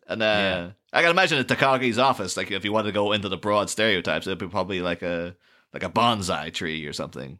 And 0.07 0.23
uh, 0.23 0.27
Yeah. 0.27 0.71
I 0.93 1.03
can 1.03 1.11
imagine 1.11 1.39
at 1.39 1.49
Takagi's 1.49 1.99
office, 1.99 2.37
like 2.37 2.51
if 2.53 2.65
you 2.65 2.73
wanted 2.73 2.89
to 2.89 2.93
go 2.93 3.13
into 3.13 3.29
the 3.29 3.37
broad 3.37 3.71
stereotypes, 3.71 4.27
it'd 4.27 4.39
be 4.39 4.47
probably 4.47 4.81
like 4.81 5.03
a 5.03 5.35
like 5.73 5.83
a 5.83 5.91
bonsai 5.91 6.53
tree 6.53 6.87
or 6.87 6.93
something. 6.93 7.39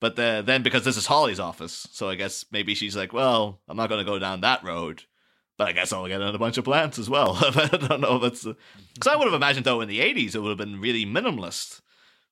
But 0.00 0.14
the, 0.16 0.42
then 0.46 0.62
because 0.62 0.84
this 0.84 0.96
is 0.96 1.06
Holly's 1.06 1.40
office, 1.40 1.86
so 1.90 2.08
I 2.08 2.14
guess 2.14 2.44
maybe 2.52 2.74
she's 2.74 2.96
like, 2.96 3.12
well, 3.12 3.60
I'm 3.68 3.76
not 3.76 3.88
going 3.88 4.04
to 4.04 4.10
go 4.10 4.18
down 4.18 4.42
that 4.42 4.62
road, 4.62 5.02
but 5.56 5.66
I 5.68 5.72
guess 5.72 5.92
I'll 5.92 6.06
get 6.06 6.20
in 6.20 6.34
a 6.34 6.38
bunch 6.38 6.56
of 6.56 6.64
plants 6.64 6.98
as 7.00 7.10
well. 7.10 7.36
I 7.40 7.66
don't 7.88 8.00
know 8.00 8.16
if 8.16 8.22
that's 8.22 8.44
because 8.44 9.06
I 9.12 9.16
would 9.16 9.24
have 9.26 9.34
imagined 9.34 9.66
though 9.66 9.80
in 9.80 9.88
the 9.88 9.98
80s 10.00 10.34
it 10.34 10.40
would 10.40 10.50
have 10.50 10.58
been 10.58 10.80
really 10.80 11.04
minimalist. 11.04 11.80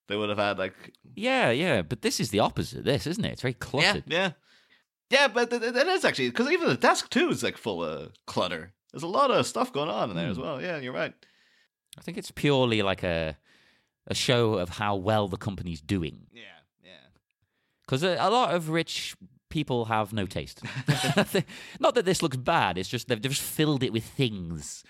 They 0.08 0.14
would 0.16 0.28
have 0.28 0.38
had 0.38 0.58
like 0.58 0.92
Yeah, 1.16 1.50
yeah, 1.50 1.82
but 1.82 2.02
this 2.02 2.20
is 2.20 2.30
the 2.30 2.38
opposite. 2.38 2.78
of 2.80 2.84
This 2.84 3.06
isn't 3.08 3.24
it? 3.24 3.32
It's 3.32 3.42
very 3.42 3.54
cluttered. 3.54 4.04
yeah, 4.06 4.32
yeah, 5.10 5.26
but 5.26 5.50
th- 5.50 5.60
th- 5.60 5.74
that 5.74 5.88
is 5.88 6.04
actually 6.04 6.30
because 6.30 6.48
even 6.50 6.68
the 6.68 6.76
desk 6.76 7.10
too 7.10 7.30
is 7.30 7.42
like 7.42 7.56
full 7.56 7.82
of 7.84 8.12
clutter. 8.26 8.74
There's 8.92 9.02
a 9.02 9.08
lot 9.08 9.32
of 9.32 9.44
stuff 9.46 9.72
going 9.72 9.88
on 9.90 10.10
in 10.10 10.16
there 10.16 10.28
as 10.28 10.36
Hmm. 10.36 10.42
well. 10.44 10.62
Yeah, 10.62 10.78
you're 10.78 10.92
right. 10.92 11.12
I 11.98 12.00
think 12.02 12.16
it's 12.16 12.30
purely 12.30 12.82
like 12.82 13.02
a 13.02 13.36
a 14.06 14.15
show 14.15 14.55
of 14.55 14.70
how 14.70 14.96
well 14.96 15.29
the 15.29 15.36
company's 15.36 15.81
doing. 15.81 16.27
Yeah, 16.32 16.43
yeah. 16.84 16.91
Because 17.84 18.03
a, 18.03 18.17
a 18.19 18.31
lot 18.31 18.55
of 18.55 18.69
rich 18.70 19.17
people 19.48 19.86
have 19.86 20.13
no 20.13 20.27
taste. 20.27 20.63
Not 21.81 21.94
that 21.94 22.05
this 22.05 22.22
looks 22.22 22.36
bad. 22.36 22.79
It's 22.79 22.89
just 22.89 23.08
they've 23.08 23.20
just 23.20 23.43
filled 23.43 23.82
it 23.82 23.93
with 23.93 24.05
things. 24.05 24.84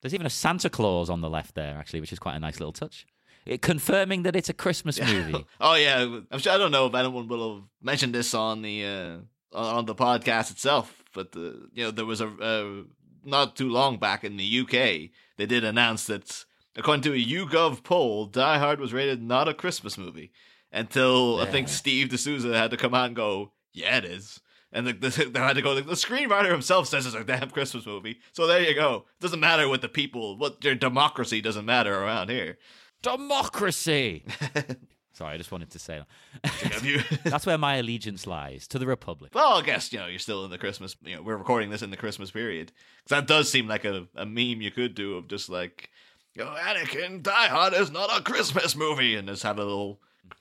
There's 0.00 0.14
even 0.14 0.26
a 0.26 0.30
Santa 0.30 0.70
Claus 0.70 1.10
on 1.10 1.20
the 1.20 1.30
left 1.30 1.54
there, 1.54 1.76
actually, 1.76 2.00
which 2.00 2.12
is 2.12 2.18
quite 2.18 2.34
a 2.34 2.40
nice 2.40 2.58
little 2.58 2.72
touch. 2.72 3.06
It, 3.46 3.62
confirming 3.62 4.22
that 4.22 4.36
it's 4.36 4.48
a 4.48 4.54
Christmas 4.54 5.00
movie. 5.12 5.44
oh 5.60 5.74
yeah, 5.74 6.20
I'm 6.30 6.38
sure. 6.38 6.52
I 6.52 6.58
don't 6.58 6.72
know 6.72 6.86
if 6.86 6.94
anyone 6.94 7.28
will 7.28 7.54
have 7.54 7.64
mentioned 7.82 8.14
this 8.14 8.34
on 8.34 8.62
the 8.62 8.84
uh, 8.84 9.16
on 9.56 9.86
the 9.86 9.94
podcast 9.94 10.50
itself, 10.50 11.04
but 11.14 11.32
the, 11.32 11.68
you 11.72 11.84
know 11.84 11.90
there 11.90 12.06
was 12.06 12.20
a 12.20 12.28
uh, 12.28 12.82
not 13.24 13.56
too 13.56 13.68
long 13.68 13.98
back 13.98 14.24
in 14.24 14.36
the 14.36 14.60
UK 14.60 15.10
they 15.40 15.46
did 15.46 15.64
announce 15.64 16.04
that 16.04 16.44
according 16.76 17.02
to 17.02 17.12
a 17.12 17.16
YouGov 17.24 17.82
poll, 17.82 18.26
Die 18.26 18.58
Hard 18.58 18.80
was 18.80 18.92
rated 18.92 19.22
not 19.22 19.48
a 19.48 19.54
Christmas 19.54 19.96
movie 19.98 20.32
until 20.72 21.40
I 21.40 21.46
think 21.46 21.68
Yeah. 21.68 21.74
Steve 21.74 22.08
de 22.10 22.18
Souza 22.18 22.56
had 22.56 22.70
to 22.70 22.76
come 22.76 22.94
out 22.94 23.06
and 23.06 23.16
go, 23.16 23.52
yeah, 23.72 23.96
it 23.98 24.04
is. 24.04 24.40
And 24.72 24.86
the, 24.86 24.92
the, 25.08 25.24
they 25.24 25.40
had 25.40 25.54
to 25.56 25.62
go. 25.62 25.74
The 25.74 25.92
screenwriter 25.94 26.50
himself 26.50 26.86
says 26.86 27.04
it's 27.06 27.14
a 27.16 27.24
damn 27.24 27.50
Christmas 27.50 27.86
movie. 27.86 28.18
So 28.32 28.46
there 28.46 28.62
you 28.62 28.74
go. 28.74 29.06
It 29.18 29.22
doesn't 29.22 29.40
matter 29.40 29.68
what 29.68 29.82
the 29.82 29.88
people, 29.88 30.36
what 30.38 30.62
your 30.64 30.74
democracy 30.76 31.40
doesn't 31.40 31.64
matter 31.66 31.92
around 32.02 32.30
here. 32.30 32.58
Democracy! 33.02 34.24
Sorry, 35.12 35.34
I 35.34 35.36
just 35.38 35.50
wanted 35.50 35.70
to 35.72 35.78
say 35.78 36.00
that. 36.42 37.20
That's 37.24 37.44
where 37.44 37.58
my 37.58 37.76
allegiance 37.76 38.26
lies 38.26 38.68
to 38.68 38.78
the 38.78 38.86
Republic. 38.86 39.34
Well, 39.34 39.54
I 39.58 39.62
guess 39.62 39.92
you 39.92 39.98
know 39.98 40.06
you're 40.06 40.18
still 40.18 40.44
in 40.44 40.50
the 40.50 40.58
Christmas. 40.58 40.96
You 41.02 41.16
know, 41.16 41.22
we're 41.22 41.36
recording 41.36 41.70
this 41.70 41.82
in 41.82 41.90
the 41.90 41.96
Christmas 41.96 42.30
period 42.30 42.72
because 43.02 43.18
that 43.20 43.26
does 43.26 43.50
seem 43.50 43.66
like 43.66 43.84
a, 43.84 44.06
a 44.14 44.24
meme 44.24 44.60
you 44.62 44.70
could 44.70 44.94
do 44.94 45.16
of 45.16 45.28
just 45.28 45.48
like, 45.50 45.90
know, 46.36 46.54
Anakin, 46.58 47.22
Die 47.22 47.48
Hard 47.48 47.74
is 47.74 47.90
not 47.90 48.16
a 48.16 48.22
Christmas 48.22 48.76
movie, 48.76 49.16
and 49.16 49.28
just 49.28 49.42
have 49.42 49.58
a 49.58 49.64
little 49.64 50.00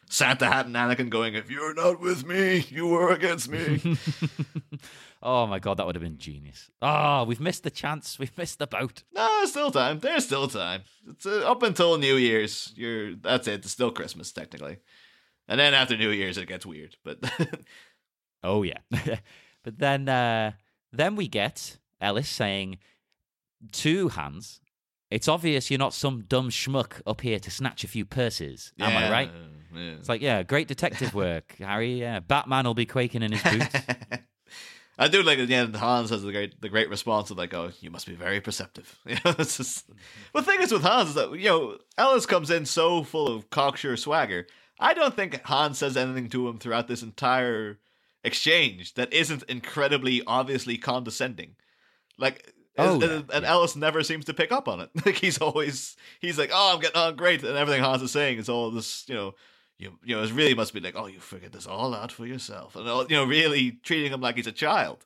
Santa 0.10 0.46
hat 0.46 0.66
and 0.66 0.76
Anakin 0.76 1.10
going, 1.10 1.36
"If 1.36 1.50
you're 1.50 1.74
not 1.74 2.00
with 2.00 2.26
me, 2.26 2.66
you 2.70 2.94
are 2.96 3.12
against 3.12 3.50
me." 3.50 3.98
oh 5.24 5.48
my 5.48 5.60
god, 5.60 5.78
that 5.78 5.86
would 5.86 5.96
have 5.96 6.04
been 6.04 6.18
genius. 6.18 6.70
Oh, 6.82 7.24
we've 7.24 7.40
missed 7.40 7.64
the 7.64 7.72
chance. 7.72 8.18
We've 8.20 8.38
missed 8.38 8.60
the 8.60 8.68
boat. 8.68 9.04
no, 9.14 9.28
there's 9.38 9.52
still 9.52 9.72
time. 9.72 10.00
There's 10.00 10.26
still 10.26 10.48
time. 10.48 10.84
It's 11.10 11.26
uh, 11.26 11.50
up 11.50 11.64
until 11.64 11.98
New 11.98 12.16
Year's. 12.16 12.74
You're 12.76 13.16
that's 13.16 13.48
it. 13.48 13.62
It's 13.66 13.72
still 13.72 13.92
Christmas 13.92 14.32
technically, 14.32 14.78
and 15.48 15.60
then 15.60 15.74
after 15.74 15.98
New 15.98 16.12
Year's 16.12 16.38
it 16.38 16.48
gets 16.48 16.66
weird. 16.66 16.96
But 17.04 17.20
Oh 18.44 18.64
yeah. 18.64 18.80
but 19.64 19.80
then 19.80 20.08
uh 20.08 20.52
then 20.92 21.16
we 21.16 21.28
get 21.28 21.78
Ellis 22.02 22.30
saying 22.30 22.78
to 23.74 24.10
Hans, 24.10 24.62
It's 25.12 25.28
obvious 25.28 25.72
you're 25.72 25.80
not 25.80 25.94
some 25.94 26.22
dumb 26.22 26.50
schmuck 26.50 27.02
up 27.08 27.22
here 27.22 27.40
to 27.40 27.50
snatch 27.50 27.84
a 27.84 27.88
few 27.88 28.06
purses. 28.06 28.74
Am 28.80 28.96
I 28.96 29.12
right? 29.12 29.32
yeah. 29.76 29.82
It's 29.94 30.10
like, 30.10 30.22
yeah, 30.22 30.44
great 30.44 30.68
detective 30.68 31.14
work, 31.14 31.56
Harry. 31.60 32.00
Yeah. 32.00 32.20
Batman 32.20 32.66
will 32.66 32.76
be 32.76 32.86
quaking 32.86 33.24
in 33.24 33.32
his 33.32 33.42
boots. 33.44 33.76
I 35.00 35.08
do 35.08 35.24
like 35.24 35.40
at 35.40 35.48
the 35.48 35.56
end. 35.56 35.76
Hans 35.78 36.10
has 36.10 36.24
the 36.24 36.32
great 36.34 36.60
the 36.62 36.68
great 36.68 36.90
response 36.90 37.32
of 37.32 37.38
like, 37.38 37.54
"Oh, 37.54 37.72
you 37.80 37.90
must 37.90 38.06
be 38.06 38.16
very 38.16 38.42
perceptive." 38.42 39.00
You 39.08 39.16
know, 39.24 39.34
it's 39.40 39.56
just. 39.56 39.90
The 40.34 40.42
thing 40.44 40.62
is 40.62 40.74
with 40.74 40.82
Hans 40.82 41.10
is 41.10 41.16
that 41.16 41.32
you 41.32 41.46
know 41.46 41.78
Ellis 41.98 42.26
comes 42.26 42.52
in 42.52 42.66
so 42.66 43.04
full 43.04 43.28
of 43.30 43.50
cocksure 43.50 43.96
swagger. 43.96 44.46
I 44.78 44.94
don't 44.94 45.16
think 45.16 45.42
Hans 45.46 45.78
says 45.78 45.96
anything 45.96 46.28
to 46.32 46.50
him 46.50 46.58
throughout 46.58 46.90
this 46.90 47.02
entire 47.02 47.80
exchange 48.26 48.96
that 48.96 49.14
isn't 49.14 49.44
incredibly 49.44 50.22
obviously 50.28 50.78
condescending. 50.78 51.56
Like. 52.18 52.54
Oh, 52.80 52.94
and, 52.94 53.02
yeah, 53.02 53.08
and- 53.34 53.44
yeah. 53.44 53.50
Ellis 53.52 53.76
never 53.76 54.04
seems 54.04 54.26
to 54.26 54.34
pick 54.34 54.52
up 54.52 54.68
on 54.68 54.80
it. 54.82 54.90
Like 55.06 55.16
he's 55.16 55.38
always 55.40 55.96
he's 56.20 56.38
like, 56.38 56.52
"Oh, 56.54 56.74
I'm 56.76 56.82
getting 56.82 57.02
on 57.02 57.16
great," 57.16 57.44
and 57.44 57.58
everything 57.58 57.84
Hans 57.84 58.02
is 58.02 58.12
saying 58.12 58.38
is 58.40 58.50
all 58.50 58.72
this, 58.72 59.06
you 59.08 59.16
know, 59.16 59.36
you 59.78 59.98
you 60.04 60.16
know, 60.16 60.24
it 60.24 60.32
really 60.34 60.54
must 60.56 60.74
be 60.74 60.80
like, 60.80 60.96
oh, 60.98 61.08
you 61.08 61.20
figured 61.20 61.52
this 61.54 61.68
all 61.68 61.94
out 61.96 62.12
for 62.12 62.26
yourself, 62.26 62.76
and 62.76 62.88
all, 62.88 63.06
you 63.08 63.16
know, 63.16 63.26
really 63.26 63.72
treating 63.84 64.12
him 64.12 64.22
like 64.22 64.36
he's 64.36 64.48
a 64.48 64.52
child. 64.52 65.06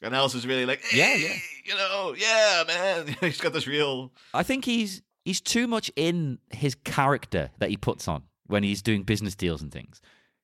And 0.00 0.14
Ellis 0.14 0.34
is 0.36 0.46
really 0.46 0.64
like, 0.64 0.80
Yeah, 0.94 1.14
yeah. 1.16 1.34
you 1.64 1.74
know, 1.74 2.14
yeah, 2.16 2.62
man. 2.68 3.16
he's 3.20 3.40
got 3.40 3.52
this 3.52 3.66
real, 3.66 4.12
I 4.32 4.42
think 4.44 4.64
he's 4.64 5.02
he's 5.24 5.40
too 5.40 5.66
much 5.66 5.90
in 5.96 6.38
his 6.50 6.74
character 6.76 7.50
that 7.58 7.70
he 7.70 7.76
puts 7.76 8.06
on 8.08 8.22
when 8.46 8.62
he's 8.62 8.80
doing 8.80 9.02
business 9.02 9.34
deals 9.34 9.60
and 9.60 9.70
things. 9.72 10.00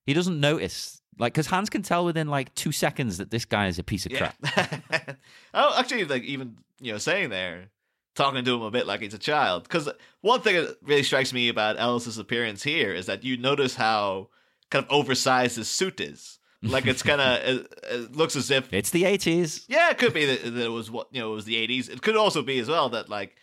He 0.07 0.13
doesn't 0.13 0.39
notice, 0.39 1.01
like, 1.19 1.33
because 1.33 1.47
Hans 1.47 1.71
can 1.71 1.83
tell 1.83 2.05
within 2.05 2.29
like 2.29 2.55
two 2.55 2.73
seconds 2.73 3.19
that 3.19 3.31
this 3.31 3.45
guy 3.45 3.69
is 3.69 3.79
a 3.79 3.83
piece 3.85 4.07
of 4.07 4.13
yeah. 4.13 4.33
crap. 4.43 5.17
oh, 5.55 5.75
actually, 5.79 6.05
like 6.05 6.23
even 6.23 6.57
you 6.81 6.93
know, 6.93 6.99
saying 6.99 7.31
there, 7.31 7.71
talking 8.15 8.45
to 8.45 8.55
him 8.55 8.63
a 8.63 8.71
bit 8.71 8.87
like 8.87 9.01
he's 9.01 9.15
a 9.15 9.19
child. 9.19 9.65
Because 9.65 9.89
one 10.21 10.41
thing 10.41 10.57
that 10.57 10.77
really 10.83 11.03
strikes 11.03 11.33
me 11.33 11.49
about 11.49 11.79
Ellis's 11.79 12.19
appearance 12.19 12.63
here 12.63 12.93
is 12.93 13.07
that 13.07 13.25
you 13.25 13.37
notice 13.37 13.75
how 13.75 14.29
kind 14.71 14.85
of 14.85 14.91
oversized 14.91 15.57
his 15.57 15.69
suit 15.69 16.01
is. 16.01 16.39
Like 16.63 16.87
it's 16.87 17.03
kind 17.03 17.21
of 17.21 17.39
it, 17.45 17.75
it 17.85 18.17
looks 18.17 18.37
as 18.37 18.51
if 18.51 18.73
It's 18.73 18.91
the 18.91 19.05
eighties. 19.05 19.65
Yeah, 19.69 19.91
it 19.91 19.99
could 19.99 20.15
be 20.15 20.25
that, 20.25 20.43
that 20.43 20.65
it 20.65 20.71
was 20.71 20.91
what 20.91 21.09
you 21.13 21.21
know 21.21 21.33
it 21.33 21.35
was 21.35 21.45
the 21.45 21.57
eighties. 21.57 21.89
It 21.89 22.03
could 22.03 22.17
also 22.17 22.43
be 22.43 22.59
as 22.59 22.69
well 22.69 22.89
that 22.91 23.09
like 23.09 23.37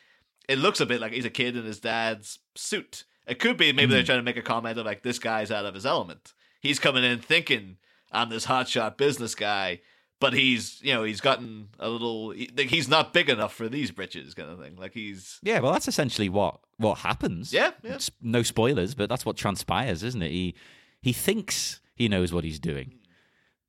it 0.49 0.57
looks 0.57 0.79
a 0.79 0.85
bit 0.85 0.99
like 0.99 1.13
he's 1.13 1.25
a 1.25 1.29
kid 1.29 1.55
in 1.55 1.63
his 1.63 1.79
dad's 1.79 2.39
suit. 2.55 3.05
It 3.27 3.39
could 3.39 3.57
be 3.57 3.71
maybe 3.71 3.91
they're 3.91 4.01
hmm. 4.01 4.07
trying 4.07 4.19
to 4.19 4.23
make 4.23 4.37
a 4.37 4.41
comment 4.41 4.77
of 4.79 4.85
like 4.85 5.03
this 5.03 5.19
guy's 5.19 5.51
out 5.51 5.65
of 5.65 5.75
his 5.75 5.85
element. 5.85 6.33
He's 6.61 6.79
coming 6.79 7.03
in 7.03 7.19
thinking 7.19 7.77
I'm 8.11 8.29
this 8.29 8.45
hotshot 8.45 8.95
business 8.97 9.35
guy, 9.35 9.81
but 10.19 10.33
he's 10.33 10.79
you 10.81 10.93
know 10.93 11.03
he's 11.03 11.19
gotten 11.21 11.69
a 11.79 11.89
little 11.89 12.27
like 12.29 12.69
he's 12.69 12.87
not 12.87 13.11
big 13.13 13.29
enough 13.29 13.53
for 13.53 13.67
these 13.67 13.91
britches 13.91 14.33
kind 14.33 14.49
of 14.49 14.59
thing. 14.59 14.75
Like 14.77 14.93
he's 14.93 15.39
Yeah, 15.43 15.59
well, 15.59 15.71
that's 15.73 15.87
essentially 15.87 16.29
what 16.29 16.59
what 16.77 16.99
happens. 16.99 17.51
yeah 17.51 17.71
yeah 17.83 17.89
It's- 17.95 18.11
no 18.21 18.43
spoilers, 18.43 18.95
but 18.95 19.09
that's 19.09 19.25
what 19.25 19.37
transpires, 19.37 20.03
isn't 20.03 20.21
it? 20.21 20.31
He 20.31 20.55
he 21.01 21.13
thinks 21.13 21.81
he 21.95 22.07
knows 22.07 22.31
what 22.33 22.43
he's 22.43 22.59
doing, 22.59 22.99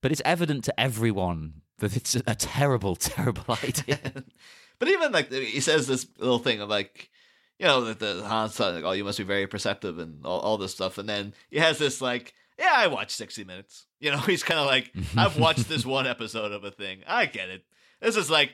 but 0.01 0.13
it's 0.13 0.23
evident 0.25 0.65
to 0.65 0.81
everyone 0.81 1.63
that 1.79 1.97
it's 1.97 2.15
a 2.15 2.35
terrible, 2.35 2.95
terrible 3.13 3.57
idea. 3.65 3.99
but 4.79 4.89
even 4.89 5.13
like 5.13 5.33
he 5.33 5.61
says 5.61 5.87
this 5.87 6.07
little 6.19 6.39
thing 6.39 6.61
of 6.61 6.69
like 6.69 7.11
you 7.59 7.67
know 7.67 7.83
that 7.85 7.99
the 8.01 8.23
Hans 8.27 8.59
like 8.61 8.85
oh 8.85 8.93
you 8.93 9.05
must 9.05 9.19
be 9.19 9.25
very 9.25 9.47
perceptive 9.47 9.99
and 9.99 10.25
all, 10.27 10.41
all 10.41 10.59
this 10.59 10.73
stuff 10.73 10.99
and 10.99 11.09
then 11.09 11.33
he 11.51 11.59
has 11.59 11.79
this 11.79 12.01
like 12.01 12.35
yeah 12.63 12.73
I 12.77 12.87
watched 12.87 13.11
60 13.13 13.45
minutes 13.45 13.87
you 14.01 14.11
know 14.11 14.19
he's 14.31 14.43
kind 14.43 14.61
of 14.61 14.67
like 14.67 14.91
I've 15.17 15.39
watched 15.39 15.69
this 15.69 15.85
one 15.85 16.07
episode 16.07 16.53
of 16.53 16.65
a 16.65 16.71
thing 16.71 17.01
I 17.07 17.27
get 17.27 17.51
it 17.51 17.65
this 18.01 18.17
is 18.17 18.31
like 18.31 18.53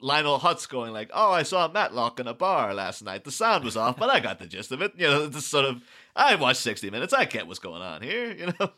Lionel 0.00 0.38
Hutz 0.38 0.68
going 0.68 0.92
like 0.92 1.10
oh 1.12 1.32
I 1.32 1.42
saw 1.42 1.66
Matlock 1.68 2.20
in 2.20 2.26
a 2.28 2.34
bar 2.34 2.72
last 2.72 3.02
night 3.02 3.24
the 3.24 3.32
sound 3.32 3.64
was 3.64 3.76
off 3.76 3.96
but 3.98 4.08
I 4.10 4.20
got 4.20 4.38
the 4.38 4.46
gist 4.46 4.70
of 4.72 4.80
it 4.80 4.92
you 4.96 5.06
know 5.08 5.26
this 5.26 5.44
sort 5.46 5.64
of 5.64 5.82
I 6.16 6.36
watched 6.36 6.60
60 6.60 6.88
minutes 6.90 7.12
I 7.12 7.24
get 7.24 7.46
what's 7.48 7.58
going 7.58 7.82
on 7.82 8.02
here 8.02 8.30
you 8.38 8.46
know 8.60 8.70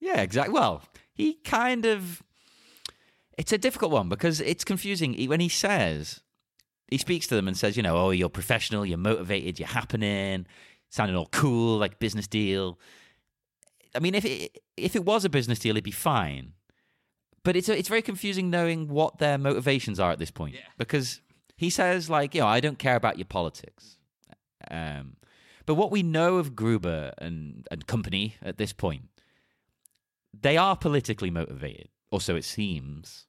Yeah, 0.00 0.20
exactly. 0.20 0.52
Well, 0.52 0.82
he 1.14 1.34
kind 1.44 1.86
of. 1.86 2.22
It's 3.38 3.52
a 3.52 3.58
difficult 3.58 3.92
one 3.92 4.08
because 4.10 4.40
it's 4.42 4.62
confusing. 4.64 5.14
He- 5.14 5.26
When 5.28 5.40
he 5.40 5.48
says, 5.48 6.20
he 6.88 6.98
speaks 6.98 7.26
to 7.28 7.34
them 7.34 7.48
and 7.48 7.56
says, 7.56 7.76
you 7.76 7.82
know, 7.82 7.96
oh, 7.96 8.10
you're 8.10 8.28
professional, 8.28 8.84
you're 8.86 8.98
motivated, 8.98 9.58
you're 9.58 9.68
happening, 9.68 10.46
sounding 10.90 11.16
all 11.16 11.28
cool, 11.32 11.78
like 11.78 11.98
business 11.98 12.26
deal. 12.26 12.78
I 13.96 14.00
mean, 14.00 14.14
if 14.14 14.24
it 14.24 14.58
if 14.76 14.94
it 14.94 15.04
was 15.04 15.24
a 15.24 15.28
business 15.28 15.58
deal, 15.58 15.72
it'd 15.72 15.84
be 15.84 15.90
fine. 15.90 16.52
But 17.42 17.56
it's 17.56 17.68
it's 17.68 17.88
very 17.88 18.02
confusing 18.02 18.50
knowing 18.50 18.88
what 18.88 19.18
their 19.18 19.38
motivations 19.38 19.98
are 20.00 20.10
at 20.12 20.18
this 20.18 20.30
point 20.30 20.54
Yeah. 20.54 20.60
because 20.78 21.20
he 21.56 21.70
says 21.70 22.10
like, 22.10 22.34
you 22.34 22.40
know, 22.42 22.46
I 22.46 22.60
don't 22.60 22.78
care 22.78 22.96
about 22.96 23.18
your 23.18 23.24
politics. 23.26 23.96
Um, 24.70 25.16
but 25.64 25.74
what 25.74 25.90
we 25.90 26.02
know 26.02 26.36
of 26.36 26.54
Gruber 26.54 27.12
and 27.18 27.66
and 27.70 27.86
company 27.86 28.36
at 28.42 28.58
this 28.58 28.72
point 28.72 29.02
they 30.38 30.56
are 30.58 30.76
politically 30.76 31.30
motivated, 31.30 31.88
or 32.10 32.20
so 32.20 32.36
it 32.36 32.44
seems. 32.44 33.26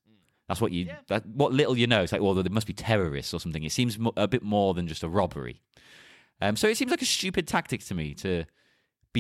That's 0.50 0.60
what 0.62 0.72
you. 0.72 0.86
Yeah. 0.86 0.98
That, 1.08 1.26
what 1.26 1.54
little 1.54 1.78
you 1.78 1.88
know, 1.88 2.04
it's 2.04 2.12
like, 2.12 2.22
well, 2.22 2.34
there 2.34 2.52
must 2.52 2.68
be 2.68 2.74
terrorists 2.74 3.34
or 3.34 3.40
something. 3.40 3.64
It 3.64 3.72
seems 3.72 3.98
a 4.18 4.28
bit 4.28 4.44
more 4.44 4.74
than 4.74 4.88
just 4.88 5.04
a 5.04 5.10
robbery. 5.10 5.62
Um, 6.42 6.56
so 6.56 6.68
it 6.68 6.78
seems 6.78 6.92
like 6.92 7.02
a 7.02 7.06
stupid 7.06 7.48
tactic 7.48 7.84
to 7.86 7.96
me 7.96 8.14
to 8.16 8.44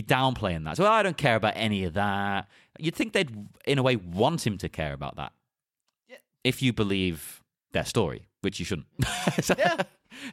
be 0.01 0.03
downplaying 0.03 0.65
that. 0.65 0.77
So 0.77 0.85
I 0.85 1.03
don't 1.03 1.17
care 1.17 1.35
about 1.35 1.53
any 1.55 1.83
of 1.85 1.93
that. 1.93 2.47
You'd 2.79 2.95
think 2.95 3.13
they'd, 3.13 3.31
in 3.65 3.77
a 3.79 3.83
way, 3.83 3.95
want 3.95 4.45
him 4.45 4.57
to 4.59 4.69
care 4.69 4.93
about 4.93 5.15
that. 5.17 5.31
Yeah. 6.07 6.17
If 6.43 6.61
you 6.61 6.71
believe 6.73 7.41
their 7.71 7.85
story, 7.85 8.27
which 8.41 8.59
you 8.59 8.65
shouldn't. 8.65 8.87
So- 9.41 9.55
Yeah. 9.59 9.81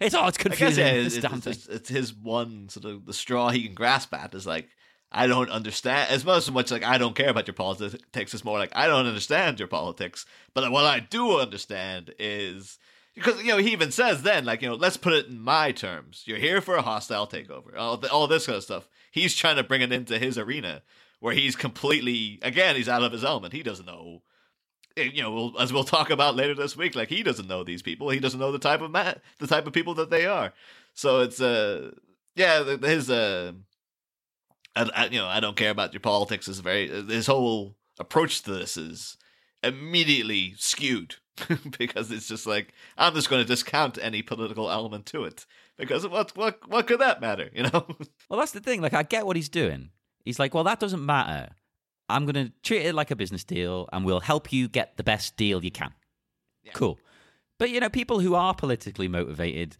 It's 0.01 0.15
oh, 0.15 0.27
it's 0.29 0.39
confusing. 0.39 0.87
yeah, 0.87 0.95
this 0.95 1.17
it's, 1.17 1.27
it's, 1.27 1.47
it's, 1.47 1.67
it's 1.67 1.89
his 1.91 2.15
one 2.15 2.69
sort 2.71 2.87
of 2.87 3.05
the 3.05 3.13
straw 3.13 3.51
he 3.51 3.65
can 3.65 3.75
grasp 3.75 4.15
at 4.15 4.35
is 4.35 4.47
like 4.47 4.69
I 5.13 5.27
don't 5.27 5.51
understand 5.51 6.11
as 6.11 6.25
much 6.25 6.39
as 6.39 6.51
much 6.51 6.71
like 6.71 6.83
I 6.85 6.97
don't 6.97 7.15
care 7.15 7.29
about 7.29 7.47
your 7.47 7.55
politics. 7.55 7.99
It's 8.35 8.45
more 8.45 8.59
like 8.59 8.73
I 8.75 8.87
don't 8.87 9.07
understand 9.07 9.59
your 9.59 9.69
politics, 9.69 10.25
but 10.55 10.71
what 10.71 10.85
I 10.87 11.01
do 11.01 11.39
understand 11.39 12.15
is 12.19 12.79
because 13.15 13.43
you 13.43 13.49
know 13.49 13.59
he 13.59 13.73
even 13.73 13.91
says 13.91 14.23
then 14.23 14.45
like 14.45 14.63
you 14.63 14.69
know 14.69 14.75
let's 14.75 14.97
put 14.97 15.13
it 15.13 15.27
in 15.27 15.41
my 15.41 15.73
terms. 15.73 16.25
You're 16.27 16.39
here 16.39 16.61
for 16.61 16.77
a 16.77 16.83
hostile 16.83 17.27
takeover, 17.27 17.77
all 17.77 18.05
all 18.07 18.27
this 18.27 18.47
kind 18.47 18.57
of 18.57 18.65
stuff. 18.65 18.89
He's 19.11 19.35
trying 19.35 19.57
to 19.57 19.63
bring 19.63 19.83
it 19.83 19.93
into 19.93 20.19
his 20.19 20.37
arena 20.39 20.83
where 21.21 21.35
he's 21.35 21.57
completely 21.57 22.39
again 22.43 22.77
he's 22.77 22.89
out 22.89 23.03
of 23.03 23.13
his 23.13 23.25
element. 23.25 23.53
He 23.53 23.63
doesn't 23.63 23.87
know 23.87 24.23
eh, 24.97 25.11
you 25.13 25.23
know, 25.23 25.55
as 25.59 25.73
we'll 25.73 25.85
talk 25.85 26.11
about 26.11 26.37
later 26.37 26.55
this 26.55 26.77
week, 26.77 26.95
like 26.95 27.09
he 27.09 27.23
doesn't 27.23 27.49
know 27.49 27.65
these 27.65 27.83
people. 27.83 28.11
He 28.11 28.21
doesn't 28.21 28.41
know 28.41 28.53
the 28.53 28.59
type 28.59 28.81
of 28.81 28.91
man, 28.91 29.21
the 29.39 29.47
type 29.47 29.67
of 29.67 29.73
people 29.73 29.95
that 29.95 30.11
they 30.11 30.27
are. 30.27 30.53
So 30.95 31.21
it's 31.21 31.41
uh, 31.41 31.93
yeah, 32.35 32.77
his 32.83 33.11
uh, 33.11 33.53
I, 34.77 34.91
I, 34.95 35.07
you 35.07 35.19
know, 35.19 35.27
I 35.27 35.41
don't 35.41 35.57
care 35.57 35.71
about 35.71 35.93
your 35.93 36.01
politics. 36.01 36.49
Is 36.49 36.61
very 36.61 36.89
his 36.89 37.27
whole 37.27 37.77
approach 37.99 38.43
to 38.43 38.53
this 38.53 38.77
is 38.77 39.17
immediately 39.63 40.55
skewed 40.59 41.17
because 41.79 42.11
it's 42.11 42.29
just 42.29 42.47
like 42.47 42.73
I'm 42.97 43.15
just 43.15 43.29
going 43.29 43.43
to 43.43 43.49
discount 43.49 43.99
any 44.01 44.23
political 44.23 44.71
element 44.71 45.07
to 45.07 45.25
it 45.25 45.47
because 45.77 46.07
what 46.07 46.37
what 46.37 46.69
what 46.69 46.87
could 46.87 47.01
that 47.01 47.21
matter, 47.21 47.51
you 47.55 47.65
know? 47.65 47.87
Well, 48.31 48.41
that's 48.41 48.53
the 48.53 48.61
thing. 48.61 48.81
Like, 48.81 48.95
I 48.95 49.03
get 49.03 49.27
what 49.27 49.37
he's 49.37 49.51
doing. 49.51 49.91
He's 50.25 50.39
like, 50.39 50.55
well, 50.55 50.65
that 50.65 50.81
doesn't 50.81 51.05
matter. 51.05 51.53
I'm 52.09 52.25
going 52.25 52.47
to 52.47 52.53
treat 52.63 52.85
it 52.87 52.95
like 52.95 53.11
a 53.11 53.17
business 53.17 53.45
deal 53.45 53.89
and 53.93 54.05
we'll 54.05 54.21
help 54.21 54.53
you 54.53 54.67
get 54.67 54.97
the 54.97 55.05
best 55.05 55.37
deal 55.37 55.63
you 55.63 55.71
can. 55.71 55.93
Yeah. 56.63 56.73
Cool. 56.73 56.99
But, 57.59 57.71
you 57.71 57.81
know, 57.81 57.91
people 57.91 58.21
who 58.21 58.35
are 58.35 58.55
politically 58.55 59.09
motivated, 59.09 59.77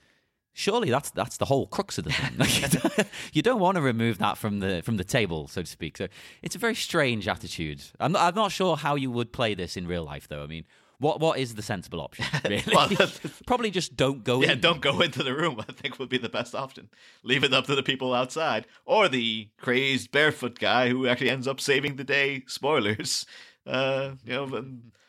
surely 0.53 0.91
that's 0.91 1.11
that's 1.11 1.39
the 1.39 1.47
whole 1.47 1.67
crux 1.67 1.99
of 1.99 2.05
the 2.05 2.13
thing. 2.13 2.35
Like, 2.39 3.07
you 3.33 3.43
don't 3.43 3.61
want 3.61 3.77
to 3.77 3.83
remove 3.83 4.19
that 4.19 4.39
from 4.39 4.61
the 4.61 4.83
from 4.85 4.99
the 4.99 5.05
table, 5.05 5.49
so 5.49 5.63
to 5.63 5.67
speak. 5.67 5.97
So 5.97 6.09
it's 6.43 6.55
a 6.55 6.59
very 6.59 6.75
strange 6.75 7.27
attitude. 7.27 7.83
I'm 7.99 8.13
not, 8.13 8.23
I'm 8.23 8.35
not 8.35 8.53
sure 8.53 8.77
how 8.77 8.95
you 8.95 9.11
would 9.11 9.33
play 9.33 9.55
this 9.55 9.77
in 9.77 9.87
real 9.87 10.05
life, 10.05 10.29
though. 10.29 10.43
I 10.43 10.47
mean, 10.47 10.65
what 11.05 11.21
what 11.21 11.39
is 11.39 11.55
the 11.55 11.63
sensible 11.63 12.01
option, 12.01 12.25
really? 12.45 12.63
Well, 12.75 12.89
Probably 13.47 13.71
just 13.71 13.95
don't 13.97 14.25
go 14.25 14.41
Yeah, 14.43 14.53
in. 14.53 14.61
don't 14.61 14.81
go 14.81 15.01
into 15.01 15.23
the 15.23 15.35
room. 15.35 15.61
I 15.61 15.71
think 15.73 15.99
would 15.99 16.09
be 16.09 16.19
the 16.19 16.29
best 16.29 16.55
option. 16.55 16.89
Leave 17.23 17.45
it 17.45 17.53
up 17.55 17.67
to 17.67 17.75
the 17.75 17.83
people 17.83 18.15
outside, 18.15 18.67
or 18.87 19.09
the 19.09 19.49
crazed 19.59 20.11
barefoot 20.11 20.59
guy 20.59 20.89
who 20.89 21.07
actually 21.07 21.31
ends 21.31 21.47
up 21.47 21.61
saving 21.61 21.97
the 21.97 22.05
day. 22.05 22.43
Spoilers. 22.47 23.27
Uh, 23.67 24.17
you 24.27 24.33
know, 24.35 24.47
but 24.47 24.63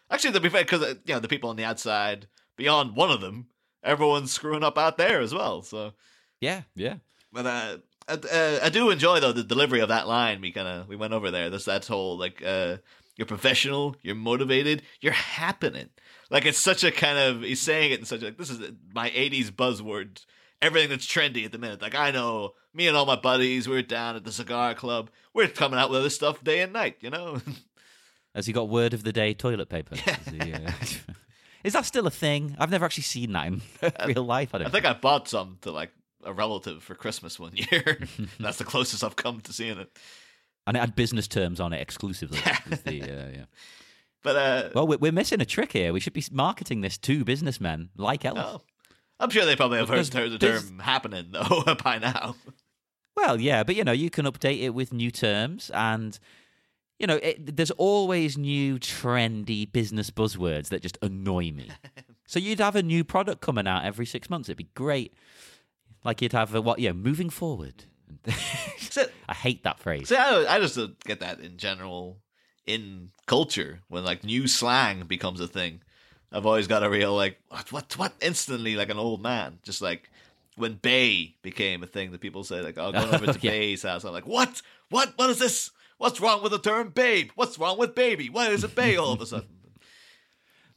actually, 0.09 0.31
to 0.31 0.39
be 0.39 0.47
fair, 0.47 0.63
because 0.63 0.81
you 1.05 1.13
know 1.13 1.19
the 1.19 1.27
people 1.27 1.49
on 1.49 1.57
the 1.57 1.65
outside, 1.65 2.25
beyond 2.55 2.95
one 2.95 3.11
of 3.11 3.19
them, 3.19 3.47
everyone's 3.83 4.31
screwing 4.31 4.63
up 4.63 4.77
out 4.77 4.97
there 4.97 5.19
as 5.19 5.33
well. 5.33 5.61
So, 5.61 5.91
Yeah, 6.39 6.61
yeah. 6.73 6.95
but 7.33 7.45
uh, 7.45 7.77
I, 8.07 8.13
uh, 8.13 8.59
I 8.63 8.69
do 8.69 8.91
enjoy 8.91 9.19
though 9.19 9.33
the 9.33 9.43
delivery 9.43 9.81
of 9.81 9.89
that 9.89 10.07
line. 10.07 10.39
We 10.39 10.53
kind 10.53 10.69
of 10.69 10.87
we 10.87 10.95
went 10.95 11.11
over 11.11 11.31
there. 11.31 11.49
This 11.49 11.65
that 11.65 11.85
whole 11.85 12.17
like 12.17 12.41
uh, 12.45 12.77
you're 13.15 13.25
professional, 13.25 13.95
you're 14.01 14.15
motivated, 14.15 14.83
you're 15.01 15.13
happening. 15.13 15.89
Like 16.29 16.45
it's 16.45 16.57
such 16.57 16.83
a 16.83 16.91
kind 16.91 17.17
of 17.17 17.41
he's 17.41 17.61
saying 17.61 17.91
it 17.91 17.99
in 17.99 18.05
such 18.05 18.21
a 18.21 18.25
like 18.25 18.37
this 18.37 18.49
is 18.49 18.59
my 18.93 19.09
'80s 19.09 19.51
buzzword. 19.51 20.25
Everything 20.61 20.89
that's 20.89 21.05
trendy 21.05 21.45
at 21.45 21.51
the 21.51 21.57
minute. 21.57 21.81
Like 21.81 21.95
I 21.95 22.11
know 22.11 22.53
me 22.73 22.87
and 22.87 22.97
all 22.97 23.05
my 23.05 23.15
buddies, 23.15 23.67
we're 23.69 23.81
down 23.81 24.15
at 24.15 24.23
the 24.23 24.31
cigar 24.31 24.73
club. 24.73 25.09
We're 25.33 25.47
coming 25.47 25.79
out 25.79 25.89
with 25.89 26.03
this 26.03 26.15
stuff 26.15 26.43
day 26.43 26.61
and 26.61 26.73
night. 26.73 26.97
You 27.01 27.09
know. 27.09 27.41
Has 28.35 28.47
he 28.47 28.53
got 28.53 28.67
word 28.67 28.93
of 28.93 29.03
the 29.03 29.13
day 29.13 29.33
toilet 29.33 29.69
paper? 29.69 29.95
Is, 29.95 30.43
he, 30.43 30.53
uh, 30.53 30.71
is 31.63 31.71
that 31.71 31.85
still 31.85 32.05
a 32.05 32.11
thing? 32.11 32.55
I've 32.59 32.69
never 32.69 32.83
actually 32.83 33.03
seen 33.03 33.31
that 33.31 33.47
in 33.47 33.61
real 34.05 34.23
life. 34.23 34.53
I 34.53 34.59
I 34.59 34.69
think 34.69 34.83
I 34.83 34.93
bought 34.93 35.29
some 35.29 35.57
to 35.61 35.71
like 35.71 35.91
a 36.23 36.33
relative 36.33 36.83
for 36.83 36.95
Christmas 36.95 37.39
one 37.39 37.53
year. 37.55 37.99
that's 38.39 38.57
the 38.57 38.65
closest 38.65 39.03
I've 39.05 39.15
come 39.15 39.39
to 39.41 39.53
seeing 39.53 39.77
it. 39.77 39.89
And 40.67 40.77
it 40.77 40.79
had 40.79 40.95
business 40.95 41.27
terms 41.27 41.59
on 41.59 41.73
it 41.73 41.81
exclusively. 41.81 42.39
the, 42.83 43.01
uh, 43.01 43.29
yeah. 43.33 43.45
But 44.23 44.35
uh, 44.35 44.69
Well, 44.73 44.87
we're 44.87 44.97
we're 44.97 45.11
missing 45.11 45.39
a 45.39 45.45
trick 45.45 45.73
here. 45.73 45.93
We 45.93 45.99
should 45.99 46.13
be 46.13 46.23
marketing 46.31 46.81
this 46.81 46.97
to 46.97 47.23
businessmen 47.23 47.89
like 47.95 48.25
Ellis. 48.25 48.43
oh, 48.43 48.61
I'm 49.19 49.29
sure 49.29 49.45
they 49.45 49.55
probably 49.55 49.77
have 49.77 49.89
heard 49.89 50.05
the 50.07 50.37
term 50.39 50.79
happening 50.79 51.27
though 51.29 51.75
by 51.83 51.99
now. 51.99 52.35
Well, 53.15 53.39
yeah, 53.39 53.63
but 53.63 53.75
you 53.75 53.83
know, 53.83 53.91
you 53.91 54.09
can 54.09 54.25
update 54.25 54.61
it 54.61 54.71
with 54.71 54.91
new 54.91 55.11
terms 55.11 55.69
and 55.73 56.17
you 56.99 57.07
know, 57.07 57.17
it, 57.21 57.55
there's 57.57 57.71
always 57.71 58.37
new 58.37 58.79
trendy 58.79 59.71
business 59.71 60.09
buzzwords 60.09 60.69
that 60.69 60.81
just 60.81 60.97
annoy 61.01 61.51
me. 61.51 61.69
so 62.25 62.39
you'd 62.39 62.59
have 62.59 62.75
a 62.75 62.83
new 62.83 63.03
product 63.03 63.41
coming 63.41 63.67
out 63.67 63.83
every 63.83 64.05
6 64.05 64.29
months. 64.29 64.47
It'd 64.47 64.57
be 64.57 64.69
great. 64.75 65.13
Like 66.03 66.21
you'd 66.21 66.31
have 66.31 66.55
a, 66.55 66.61
what, 66.61 66.79
yeah, 66.79 66.93
moving 66.93 67.29
forward. 67.29 67.83
So, 68.91 69.05
I 69.27 69.33
hate 69.33 69.63
that 69.63 69.79
phrase. 69.79 70.07
so 70.07 70.15
I, 70.15 70.55
I 70.55 70.59
just 70.59 70.75
don't 70.75 70.97
get 71.03 71.19
that 71.19 71.39
in 71.41 71.57
general 71.57 72.19
in 72.65 73.11
culture 73.25 73.81
when 73.89 74.05
like 74.05 74.23
new 74.23 74.47
slang 74.47 75.03
becomes 75.05 75.41
a 75.41 75.47
thing. 75.47 75.81
I've 76.31 76.45
always 76.45 76.67
got 76.67 76.81
a 76.83 76.89
real 76.89 77.13
like 77.13 77.37
what 77.49 77.71
what 77.73 77.97
what? 77.97 78.13
Instantly 78.21 78.75
like 78.75 78.89
an 78.89 78.97
old 78.97 79.21
man. 79.21 79.59
Just 79.63 79.81
like 79.81 80.09
when 80.55 80.75
Bay 80.75 81.35
became 81.41 81.83
a 81.83 81.87
thing 81.87 82.11
that 82.13 82.21
people 82.21 82.43
say 82.45 82.61
like 82.61 82.77
oh 82.77 82.93
going 82.93 83.13
over 83.13 83.33
to 83.33 83.39
Yeah. 83.41 83.51
Bay's 83.51 83.83
house. 83.83 84.05
I'm 84.05 84.13
like 84.13 84.25
what? 84.27 84.61
What? 84.89 85.13
What 85.17 85.29
is 85.29 85.39
this? 85.39 85.71
What's 85.97 86.21
wrong 86.21 86.41
with 86.41 86.51
the 86.53 86.59
term 86.59 86.89
babe? 86.89 87.31
What's 87.35 87.59
wrong 87.59 87.77
with 87.77 87.95
baby? 87.95 88.29
Why 88.29 88.47
is 88.49 88.63
it 88.63 88.75
Bay 88.75 88.95
all 88.95 89.11
of 89.13 89.21
a 89.21 89.25
sudden? 89.25 89.49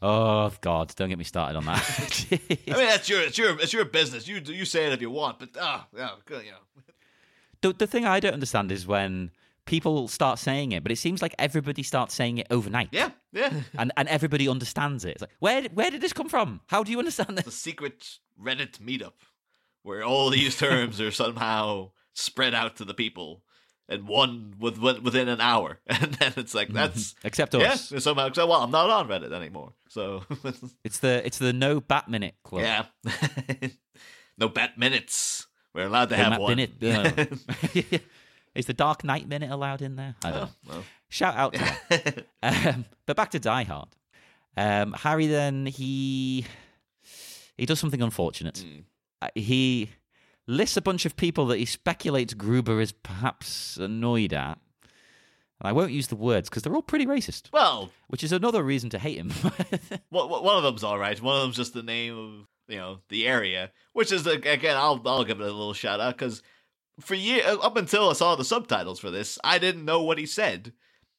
Oh 0.01 0.53
god, 0.61 0.95
don't 0.95 1.09
get 1.09 1.19
me 1.19 1.25
started 1.25 1.57
on 1.57 1.65
that. 1.67 2.27
I 2.31 2.71
mean 2.77 2.87
that's 2.87 3.09
your 3.09 3.21
it's 3.21 3.37
your 3.37 3.59
it's 3.61 3.73
your 3.73 3.85
business. 3.85 4.29
You 4.29 4.41
you 4.45 4.65
say 4.65 4.87
it 4.87 4.93
if 4.93 5.01
you 5.01 5.11
want 5.11 5.41
but 5.41 5.51
ah 5.61 5.89
yeah 5.97 6.11
good 6.25 6.45
you 6.45 6.53
know 6.53 6.83
the 7.63 7.73
the 7.73 7.87
thing 7.87 8.05
I 8.05 8.21
don't 8.21 8.35
understand 8.35 8.71
is 8.73 8.87
when 8.87 9.31
people 9.67 10.09
start 10.09 10.39
saying 10.39 10.73
it, 10.73 10.83
but 10.83 10.91
it 10.91 10.97
seems 10.97 11.21
like 11.21 11.35
everybody 11.39 11.83
starts 11.83 12.15
saying 12.15 12.39
it 12.39 12.47
overnight. 12.51 12.89
yeah 12.93 13.11
yeah 13.33 13.53
And 13.79 13.93
and 13.97 14.09
everybody 14.09 14.49
understands 14.49 15.05
it. 15.05 15.11
It's 15.13 15.21
like, 15.23 15.31
where 15.41 15.63
did- 15.63 15.77
where 15.77 15.91
did 15.91 16.01
this 16.01 16.13
come 16.13 16.29
from? 16.29 16.61
How 16.69 16.83
do 16.83 16.91
you 16.93 16.99
understand 16.99 17.37
this? 17.37 17.45
the 17.45 17.51
secret 17.51 18.19
Reddit 18.43 18.79
meetup 18.79 19.15
where 19.83 20.03
all 20.03 20.31
these 20.31 20.57
terms 20.67 21.01
are 21.01 21.11
somehow 21.11 21.91
spread 22.15 22.55
out 22.55 22.77
to 22.77 22.85
the 22.85 22.95
people 22.95 23.43
and 23.91 24.07
one 24.07 24.55
with, 24.59 24.77
with- 24.79 25.01
within 25.03 25.29
an 25.29 25.41
hour, 25.41 25.81
and 25.87 26.13
then 26.15 26.33
it's 26.37 26.55
like 26.55 26.69
mm-hmm. 26.69 26.77
that's 26.77 27.15
Except 27.25 27.55
us. 27.55 27.91
yeah. 27.91 27.99
Somehow, 27.99 28.31
so, 28.33 28.47
well, 28.47 28.63
I'm 28.63 28.71
not 28.71 28.91
on 28.91 29.09
Reddit 29.09 29.33
anymore, 29.33 29.73
so 29.89 30.25
It's 30.85 30.99
the 30.99 31.23
it's 31.27 31.39
the 31.39 31.53
no 31.55 31.81
bat 31.81 32.09
minute 32.09 32.35
club. 32.45 32.63
yeah. 32.63 32.85
no 34.39 34.49
bat 34.49 34.79
minutes. 34.79 35.47
We're 35.79 35.87
allowed 35.87 36.09
to 36.09 36.17
No 36.17 36.25
have 36.25 36.41
one. 36.41 36.57
Minute. 36.57 36.73
Yeah. 36.81 37.25
Is 38.57 38.67
the 38.67 38.73
Dark 38.75 39.05
Knight 39.05 39.29
minute 39.29 39.49
allowed 39.49 39.81
in 39.81 39.95
there? 39.95 40.17
I 40.25 40.31
don't 40.31 40.41
know. 40.41 40.49
Oh, 40.51 40.73
well. 40.73 40.85
Shout 41.09 41.37
out 41.37 41.55
to 41.55 41.61
that. 42.43 42.75
um, 42.75 42.85
but 43.07 43.17
back 43.17 43.31
to 43.31 43.39
Die 43.39 43.63
Hard. 43.63 43.89
Um, 44.57 44.93
Harry 44.95 45.29
then 45.29 45.67
he 45.67 46.45
he 47.57 47.65
does 47.65 47.79
something 47.79 48.03
unfortunate. 48.03 48.65
Mm. 48.67 48.83
Uh, 49.23 49.29
he 49.37 49.91
lists 50.49 50.77
a 50.77 50.83
bunch 50.83 51.07
of 51.07 51.17
people 51.17 51.47
that 51.47 51.59
he 51.59 51.65
speculates 51.65 52.35
Gruber 52.35 52.81
is 52.81 52.91
perhaps 52.91 53.77
annoyed 53.77 54.33
at. 54.33 54.59
And 55.61 55.69
I 55.69 55.71
won't 55.71 55.93
use 55.93 56.09
the 56.09 56.17
words 56.17 56.49
because 56.49 56.65
they're 56.65 56.75
all 56.75 56.83
pretty 56.83 57.07
racist, 57.07 57.53
well, 57.53 57.93
which 58.09 58.25
is 58.25 58.33
another 58.33 58.65
reason 58.65 58.91
to 58.91 58.99
hate 58.99 59.19
him. 59.19 59.31
one 60.11 60.29
one 60.29 60.57
of 60.57 60.65
them's 60.65 60.83
all 60.83 60.99
right. 60.99 61.23
One 61.23 61.37
of 61.37 61.43
them's 61.43 61.57
just 61.57 61.73
the 61.73 61.85
name 61.85 62.19
of 62.19 62.49
you 62.69 62.77
know 62.77 63.01
the 63.09 63.27
area, 63.27 63.73
which 63.93 64.13
is 64.13 64.27
again, 64.27 64.77
I'll 64.77 65.01
I'll 65.07 65.25
give 65.25 65.41
it 65.41 65.45
a 65.45 65.47
little 65.47 65.73
shout 65.73 66.01
out 66.01 66.17
because 66.17 66.43
for 67.01 67.15
year 67.15 67.43
up 67.47 67.77
until 67.77 68.11
I 68.11 68.13
saw 68.13 68.37
the 68.37 68.45
subtitles 68.45 69.01
for 69.01 69.11
this, 69.11 69.39
I 69.43 69.59
didn't 69.59 69.85
know 69.85 70.03
what 70.03 70.19
he 70.19 70.27
said, 70.27 70.73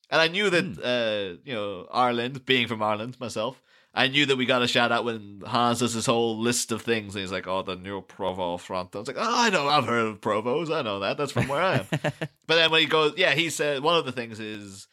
and 0.10 0.22
I 0.22 0.28
knew 0.28 0.50
that 0.50 0.80
uh, 0.80 1.42
you 1.44 1.54
know 1.54 1.88
Ireland, 1.92 2.46
being 2.46 2.68
from 2.68 2.84
Ireland 2.84 3.20
myself, 3.20 3.62
I 3.94 4.08
knew 4.08 4.26
that 4.28 4.38
we 4.38 4.46
got 4.46 4.62
a 4.62 4.68
shout 4.68 4.92
out 4.92 5.04
when 5.04 5.42
Hans 5.46 5.80
does 5.80 5.94
his 5.94 6.06
whole 6.06 6.38
list 6.38 6.72
of 6.72 6.82
things, 6.82 7.16
and 7.16 7.22
he's 7.22 7.32
like, 7.32 7.48
"Oh, 7.48 7.64
the 7.64 7.76
new 7.76 8.02
Provo 8.02 8.58
front." 8.58 8.96
I 8.96 9.00
was 9.00 9.08
like, 9.08 9.18
"Oh, 9.20 9.24
I 9.46 9.50
know, 9.50 9.68
I've 9.68 9.86
heard 9.86 10.08
of 10.08 10.22
Provos. 10.22 10.74
I 10.74 10.84
know 10.84 11.00
that. 11.00 11.18
That's 11.18 11.32
from 11.32 11.48
where 11.48 11.62
I 11.62 11.76
am." 11.80 11.88
but 11.92 12.30
then 12.48 12.72
when 12.72 12.82
he 12.82 12.88
goes, 12.88 13.14
yeah, 13.18 13.32
he 13.32 13.50
said 13.50 13.82
one 13.82 13.98
of 13.98 14.06
the 14.06 14.12
things 14.12 14.40
is 14.40 14.88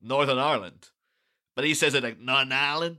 Northern 0.00 0.38
Ireland, 0.38 0.88
but 1.54 1.64
he 1.64 1.74
says 1.74 1.94
it 1.94 2.02
like 2.02 2.18
Northern 2.18 2.52
Ireland. 2.52 2.98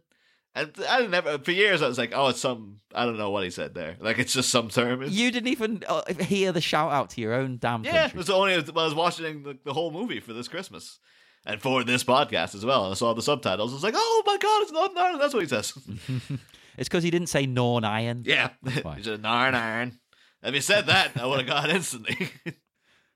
And 0.55 0.71
I 0.87 1.07
never 1.07 1.39
for 1.39 1.51
years 1.51 1.81
I 1.81 1.87
was 1.87 1.97
like, 1.97 2.11
oh, 2.13 2.27
it's 2.27 2.39
some 2.39 2.79
I 2.93 3.05
don't 3.05 3.17
know 3.17 3.31
what 3.31 3.43
he 3.43 3.49
said 3.49 3.73
there. 3.73 3.95
Like 3.99 4.19
it's 4.19 4.33
just 4.33 4.49
some 4.49 4.69
term. 4.69 5.01
It's- 5.01 5.11
you 5.17 5.31
didn't 5.31 5.47
even 5.49 5.83
uh, 5.87 6.03
hear 6.13 6.51
the 6.51 6.61
shout 6.61 6.91
out 6.91 7.09
to 7.11 7.21
your 7.21 7.33
own 7.33 7.57
damn 7.57 7.83
yeah, 7.83 7.91
it 7.91 7.99
country. 8.01 8.17
was 8.17 8.29
only 8.29 8.55
when 8.61 8.77
I 8.77 8.85
was 8.85 8.93
watching 8.95 9.43
the, 9.43 9.57
the 9.63 9.73
whole 9.73 9.89
movie 9.91 10.19
for 10.19 10.33
this 10.33 10.47
Christmas 10.47 10.99
and 11.45 11.59
for 11.61 11.83
this 11.83 12.03
podcast 12.03 12.53
as 12.55 12.63
well. 12.63 12.91
I 12.91 12.93
saw 12.93 13.13
the 13.13 13.21
subtitles. 13.23 13.71
I 13.71 13.75
was 13.75 13.83
like, 13.83 13.95
oh 13.97 14.23
my 14.27 14.37
god, 14.37 14.61
it's 14.61 14.71
Northern 14.71 14.97
Ireland. 14.97 15.21
That's 15.21 15.33
what 15.33 15.43
he 15.43 15.49
says. 15.49 15.73
It's 16.75 16.89
because 16.89 17.03
he 17.03 17.11
didn't 17.11 17.29
say 17.29 17.45
Norn 17.45 17.83
Iron. 17.83 18.23
yeah, 18.25 18.49
he's 18.95 19.05
a 19.05 19.17
Northern 19.19 19.53
Iron. 19.53 19.99
If 20.41 20.55
he 20.55 20.59
said 20.59 20.87
that, 20.87 21.11
I 21.15 21.27
would 21.27 21.37
have 21.37 21.47
got 21.47 21.69
it 21.69 21.75
instantly. 21.75 22.29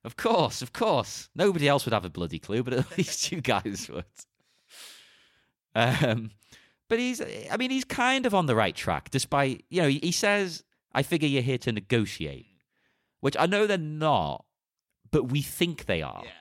Of 0.04 0.16
course, 0.16 0.62
of 0.62 0.72
course. 0.72 1.28
Nobody 1.36 1.68
else 1.68 1.84
would 1.84 1.92
have 1.94 2.06
a 2.06 2.10
bloody 2.10 2.40
clue, 2.40 2.62
but 2.64 2.74
at 2.74 2.90
least 2.98 3.30
you 3.32 3.42
guys 3.42 3.90
would. 3.92 4.06
Um, 5.76 6.32
but 6.90 7.00
he's, 7.00 7.22
I 7.52 7.58
mean, 7.58 7.72
he's 7.72 7.84
kind 7.86 8.26
of 8.26 8.34
on 8.34 8.46
the 8.46 8.56
right 8.56 8.76
track, 8.76 9.10
despite, 9.10 9.66
you 9.70 9.82
know, 9.82 9.88
he, 9.88 10.00
he 10.00 10.12
says, 10.12 10.64
I 10.94 11.04
figure 11.04 11.28
you're 11.28 11.42
here 11.42 11.58
to 11.60 11.72
negotiate, 11.72 12.46
which 13.20 13.36
I 13.38 13.46
know 13.46 13.68
they're 13.68 13.78
not, 13.78 14.46
but 15.12 15.32
we 15.32 15.42
think 15.42 15.86
they 15.86 16.02
are. 16.02 16.22
yeah. 16.24 16.32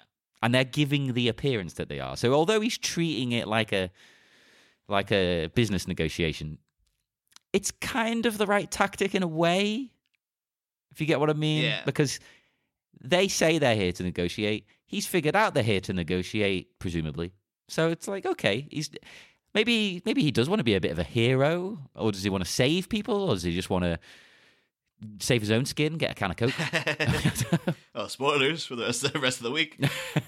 And 0.42 0.54
they're 0.54 0.64
giving 0.64 1.14
the 1.14 1.28
appearance 1.28 1.72
that 1.74 1.88
they 1.88 1.98
are. 1.98 2.16
So 2.16 2.32
although 2.32 2.60
he's 2.60 2.78
treating 2.78 3.32
it 3.32 3.48
like 3.48 3.72
a, 3.72 3.90
like 4.88 5.10
a 5.10 5.48
business 5.54 5.88
negotiation, 5.88 6.58
it's 7.52 7.70
kind 7.70 8.26
of 8.26 8.38
the 8.38 8.46
right 8.46 8.70
tactic 8.70 9.14
in 9.14 9.22
a 9.22 9.26
way, 9.26 9.90
if 10.92 11.00
you 11.00 11.06
get 11.06 11.18
what 11.18 11.30
I 11.30 11.32
mean. 11.32 11.64
Yeah. 11.64 11.80
Because 11.84 12.20
they 13.00 13.28
say 13.28 13.58
they're 13.58 13.74
here 13.74 13.92
to 13.92 14.02
negotiate. 14.02 14.66
He's 14.84 15.06
figured 15.06 15.34
out 15.34 15.54
they're 15.54 15.62
here 15.62 15.80
to 15.80 15.92
negotiate, 15.92 16.78
presumably. 16.78 17.32
So 17.68 17.88
it's 17.90 18.06
like, 18.06 18.26
okay, 18.26 18.68
he's 18.70 18.90
maybe 19.56 20.02
maybe 20.04 20.22
he 20.22 20.30
does 20.30 20.48
want 20.48 20.60
to 20.60 20.64
be 20.64 20.74
a 20.74 20.80
bit 20.80 20.92
of 20.92 20.98
a 20.98 21.02
hero, 21.02 21.78
or 21.96 22.12
does 22.12 22.22
he 22.22 22.30
want 22.30 22.44
to 22.44 22.50
save 22.50 22.88
people, 22.88 23.30
or 23.30 23.34
does 23.34 23.42
he 23.42 23.52
just 23.52 23.70
want 23.70 23.84
to 23.84 23.98
save 25.18 25.40
his 25.40 25.50
own 25.50 25.64
skin, 25.64 25.96
get 25.96 26.12
a 26.12 26.14
can 26.14 26.30
of 26.30 26.36
coke? 26.36 27.74
oh, 27.94 28.06
spoilers 28.06 28.64
for 28.66 28.76
the 28.76 28.84
rest, 29.20 29.38
of 29.38 29.42
the 29.42 29.50
week. 29.50 29.78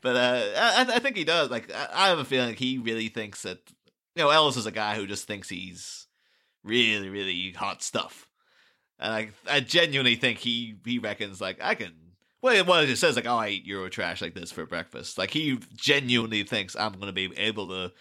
but 0.00 0.16
uh, 0.16 0.42
I, 0.56 0.86
I 0.94 0.98
think 0.98 1.16
he 1.16 1.24
does. 1.24 1.50
Like, 1.50 1.70
I, 1.72 2.08
have 2.08 2.18
a 2.18 2.24
feeling 2.24 2.54
he 2.54 2.78
really 2.78 3.08
thinks 3.08 3.42
that 3.42 3.58
you 4.16 4.24
know 4.24 4.30
Ellis 4.30 4.56
is 4.56 4.66
a 4.66 4.72
guy 4.72 4.96
who 4.96 5.06
just 5.06 5.26
thinks 5.26 5.50
he's 5.50 6.06
really, 6.64 7.10
really 7.10 7.52
hot 7.52 7.82
stuff, 7.82 8.28
and 8.98 9.12
I, 9.12 9.28
I 9.48 9.60
genuinely 9.60 10.16
think 10.16 10.38
he 10.38 10.76
he 10.84 10.98
reckons 10.98 11.40
like 11.40 11.58
I 11.60 11.74
can. 11.74 11.92
Well, 12.42 12.64
what 12.64 12.88
he 12.88 12.96
says 12.96 13.16
like, 13.16 13.26
"Oh, 13.26 13.36
I 13.36 13.48
eat 13.48 13.66
Euro 13.66 13.90
trash 13.90 14.22
like 14.22 14.32
this 14.32 14.50
for 14.50 14.64
breakfast." 14.64 15.18
Like 15.18 15.30
he 15.30 15.58
genuinely 15.76 16.42
thinks 16.42 16.74
I'm 16.74 16.92
going 16.92 17.06
to 17.06 17.12
be 17.12 17.30
able 17.36 17.68
to 17.68 17.92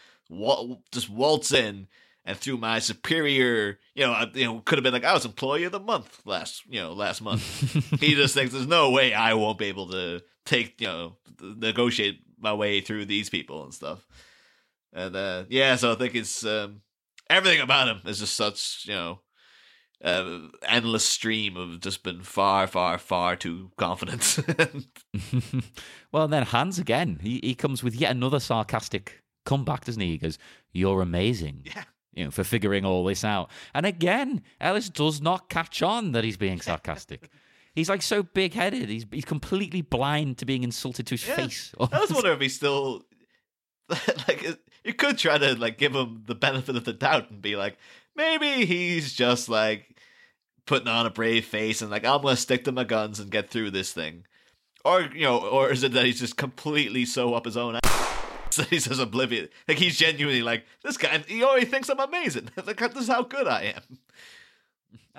just 0.91 1.09
waltz 1.09 1.51
in 1.51 1.87
and 2.25 2.37
through 2.37 2.57
my 2.57 2.79
superior, 2.79 3.79
you 3.95 4.05
know, 4.05 4.11
I, 4.11 4.29
you 4.33 4.45
know, 4.45 4.59
could 4.59 4.77
have 4.77 4.83
been 4.83 4.93
like 4.93 5.03
I 5.03 5.13
was 5.13 5.25
employee 5.25 5.63
of 5.63 5.71
the 5.71 5.79
month 5.79 6.21
last, 6.25 6.63
you 6.69 6.79
know, 6.79 6.93
last 6.93 7.21
month. 7.21 7.41
he 7.99 8.15
just 8.15 8.33
thinks 8.33 8.53
there's 8.53 8.67
no 8.67 8.91
way 8.91 9.13
I 9.13 9.33
won't 9.33 9.57
be 9.57 9.65
able 9.65 9.87
to 9.87 10.21
take, 10.45 10.79
you 10.81 10.87
know, 10.87 11.17
negotiate 11.41 12.21
my 12.37 12.53
way 12.53 12.81
through 12.81 13.05
these 13.05 13.29
people 13.29 13.63
and 13.63 13.73
stuff. 13.73 14.05
And 14.93 15.15
uh 15.15 15.45
yeah, 15.49 15.75
so 15.75 15.91
I 15.91 15.95
think 15.95 16.15
it's 16.15 16.45
um 16.45 16.81
everything 17.29 17.61
about 17.61 17.87
him 17.87 18.01
is 18.05 18.19
just 18.19 18.35
such, 18.35 18.85
you 18.85 18.93
know, 18.93 19.19
uh, 20.03 20.39
endless 20.63 21.05
stream 21.05 21.57
of 21.57 21.81
just 21.81 22.03
been 22.03 22.21
far, 22.21 22.67
far, 22.67 22.97
far 22.97 23.35
too 23.35 23.71
confident. 23.77 24.39
well, 26.11 26.27
then 26.27 26.43
Hans 26.43 26.79
again. 26.79 27.19
He 27.21 27.39
he 27.43 27.55
comes 27.55 27.83
with 27.83 27.95
yet 27.95 28.11
another 28.11 28.39
sarcastic 28.39 29.18
comeback, 29.45 29.85
doesn't 29.85 30.01
he? 30.01 30.09
He 30.11 30.17
goes, 30.17 30.37
"You're 30.71 31.01
amazing." 31.01 31.61
yeah. 31.65 31.83
You 32.13 32.25
know, 32.25 32.31
for 32.31 32.43
figuring 32.43 32.85
all 32.85 33.05
this 33.05 33.23
out. 33.23 33.49
And 33.73 33.85
again, 33.85 34.41
Ellis 34.59 34.89
does 34.89 35.21
not 35.21 35.47
catch 35.47 35.81
on 35.83 36.11
that 36.13 36.23
he's 36.23 36.37
being 36.37 36.59
sarcastic. 36.59 37.29
he's 37.75 37.87
like 37.87 38.01
so 38.01 38.23
big 38.23 38.53
headed. 38.53 38.89
He's 38.89 39.05
he's 39.11 39.25
completely 39.25 39.81
blind 39.81 40.37
to 40.39 40.45
being 40.45 40.63
insulted 40.63 41.05
to 41.07 41.13
his 41.13 41.27
Yeah. 41.27 41.35
face. 41.35 41.71
I 41.79 41.99
was 41.99 42.11
wondering 42.11 42.35
if 42.35 42.41
he 42.41 42.49
still 42.49 43.05
like 44.27 44.45
you 44.83 44.93
could 44.93 45.17
try 45.17 45.37
to 45.37 45.55
like 45.55 45.77
give 45.77 45.95
him 45.95 46.23
the 46.25 46.35
benefit 46.35 46.75
of 46.75 46.83
the 46.83 46.93
doubt 46.93 47.29
and 47.31 47.41
be 47.41 47.55
like, 47.55 47.77
maybe 48.15 48.65
he's 48.65 49.13
just 49.13 49.47
like 49.47 49.85
putting 50.65 50.87
on 50.87 51.05
a 51.05 51.09
brave 51.11 51.45
face 51.45 51.81
and 51.81 51.89
like 51.91 52.05
I'm 52.05 52.21
gonna 52.21 52.35
stick 52.35 52.63
to 52.65 52.71
my 52.71 52.83
guns 52.83 53.19
and 53.19 53.31
get 53.31 53.49
through 53.49 53.71
this 53.71 53.93
thing, 53.93 54.25
or 54.83 55.01
you 55.01 55.21
know, 55.21 55.37
or 55.39 55.71
is 55.71 55.83
it 55.83 55.93
that 55.93 56.05
he's 56.05 56.19
just 56.19 56.37
completely 56.37 57.05
so 57.05 57.33
up 57.35 57.45
his 57.45 57.55
own 57.55 57.79
ass 57.83 58.18
that 58.59 58.69
he's 58.69 58.85
just 58.85 59.01
oblivious? 59.01 59.49
Like 59.67 59.77
he's 59.77 59.97
genuinely 59.97 60.41
like 60.41 60.65
this 60.83 60.97
guy. 60.97 61.17
He 61.27 61.43
already 61.43 61.65
thinks 61.65 61.89
I'm 61.89 61.99
amazing. 61.99 62.49
like 62.65 62.77
this 62.77 63.03
is 63.03 63.07
how 63.07 63.23
good 63.23 63.47
I 63.47 63.73
am. 63.75 63.99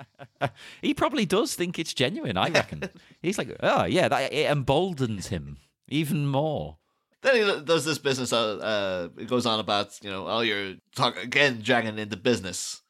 he 0.81 0.93
probably 0.93 1.25
does 1.25 1.55
think 1.55 1.77
it's 1.77 1.93
genuine, 1.93 2.37
I 2.37 2.49
reckon. 2.49 2.83
he's 3.21 3.37
like, 3.37 3.55
oh, 3.61 3.85
yeah, 3.85 4.07
that, 4.07 4.33
it 4.33 4.49
emboldens 4.49 5.27
him 5.27 5.57
even 5.87 6.25
more. 6.25 6.77
then 7.21 7.35
he 7.35 7.65
does 7.65 7.85
this 7.85 7.97
business. 7.97 8.33
Uh, 8.33 8.57
uh, 8.57 9.09
it 9.21 9.27
goes 9.27 9.45
on 9.45 9.59
about 9.59 9.99
you 10.01 10.09
know, 10.09 10.27
oh, 10.27 10.41
you're 10.41 10.75
talk 10.95 11.21
again, 11.21 11.59
dragging 11.61 11.99
into 11.99 12.17
business. 12.17 12.81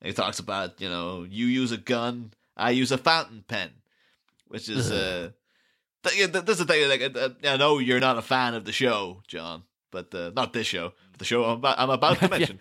And 0.00 0.08
he 0.08 0.14
talks 0.14 0.38
about 0.38 0.80
you 0.80 0.88
know, 0.88 1.26
you 1.28 1.46
use 1.46 1.72
a 1.72 1.76
gun, 1.76 2.32
I 2.56 2.70
use 2.70 2.90
a 2.90 2.98
fountain 2.98 3.44
pen, 3.46 3.70
which 4.48 4.68
is 4.68 4.90
uh, 4.90 5.30
th- 6.02 6.18
yeah, 6.18 6.26
th- 6.26 6.44
this 6.44 6.58
is 6.58 6.66
the 6.66 6.72
thing. 6.72 6.88
Like, 6.88 7.16
uh, 7.16 7.30
I 7.44 7.56
know 7.56 7.78
you're 7.78 8.00
not 8.00 8.18
a 8.18 8.22
fan 8.22 8.54
of 8.54 8.64
the 8.64 8.72
show, 8.72 9.22
John, 9.28 9.64
but 9.90 10.14
uh, 10.14 10.30
not 10.34 10.52
this 10.52 10.66
show, 10.66 10.92
the 11.18 11.24
show 11.24 11.44
I'm 11.44 11.58
about, 11.58 11.78
I'm 11.78 11.90
about 11.90 12.18
to 12.18 12.28
mention. 12.36 12.60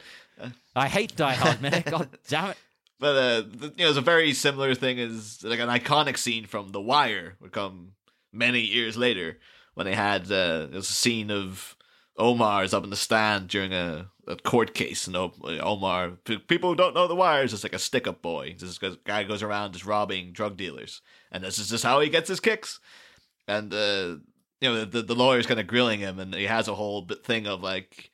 I 0.76 0.88
hate 0.88 1.16
Die 1.16 1.34
Hard, 1.34 1.62
man. 1.62 1.84
God 1.90 2.10
damn 2.28 2.52
it. 2.52 2.58
But 3.00 3.16
uh, 3.16 3.44
you 3.62 3.72
know, 3.78 3.90
it's 3.90 3.98
a 3.98 4.02
very 4.02 4.34
similar 4.34 4.76
thing 4.76 5.00
as 5.00 5.44
like 5.44 5.60
an 5.60 5.70
iconic 5.70 6.18
scene 6.18 6.46
from 6.46 6.72
The 6.72 6.82
Wire 6.82 7.36
would 7.40 7.52
come 7.52 7.94
many 8.34 8.60
years 8.60 8.98
later 8.98 9.38
when 9.74 9.86
they 9.86 9.96
had 9.96 10.32
uh, 10.32 10.68
it 10.72 10.76
was 10.76 10.90
a 10.90 10.94
scene 10.94 11.32
of 11.32 11.78
Omar's 12.18 12.74
up 12.74 12.84
in 12.84 12.90
the 12.90 12.98
stand 12.98 13.48
during 13.48 13.74
a, 13.74 14.08
a 14.28 14.36
court 14.36 14.74
case, 14.74 15.08
and 15.08 15.16
Omar. 15.16 16.12
People 16.48 16.72
who 16.72 16.76
don't 16.76 16.94
know 16.94 17.08
The 17.08 17.16
Wire 17.16 17.44
is 17.44 17.52
just 17.52 17.64
like 17.64 17.74
a 17.74 17.80
stick-up 17.80 18.22
boy. 18.22 18.56
This 18.60 18.78
guy 19.06 19.24
goes 19.24 19.42
around 19.42 19.72
just 19.72 19.86
robbing 19.86 20.34
drug 20.34 20.58
dealers, 20.58 21.02
and 21.32 21.44
this 21.46 21.58
is 21.58 21.70
just 21.70 21.86
how 21.86 22.02
he 22.02 22.10
gets 22.10 22.28
his 22.28 22.42
kicks. 22.42 22.82
And 23.48 23.74
uh, 23.74 24.18
you 24.62 24.70
know, 24.70 24.86
the 24.86 25.02
the 25.02 25.16
lawyer's 25.16 25.48
kind 25.48 25.60
of 25.60 25.68
grilling 25.68 26.00
him, 26.00 26.20
and 26.20 26.34
he 26.34 26.46
has 26.46 26.68
a 26.68 26.76
whole 26.76 27.02
bit 27.02 27.26
thing 27.26 27.48
of 27.48 27.62
like 27.62 28.12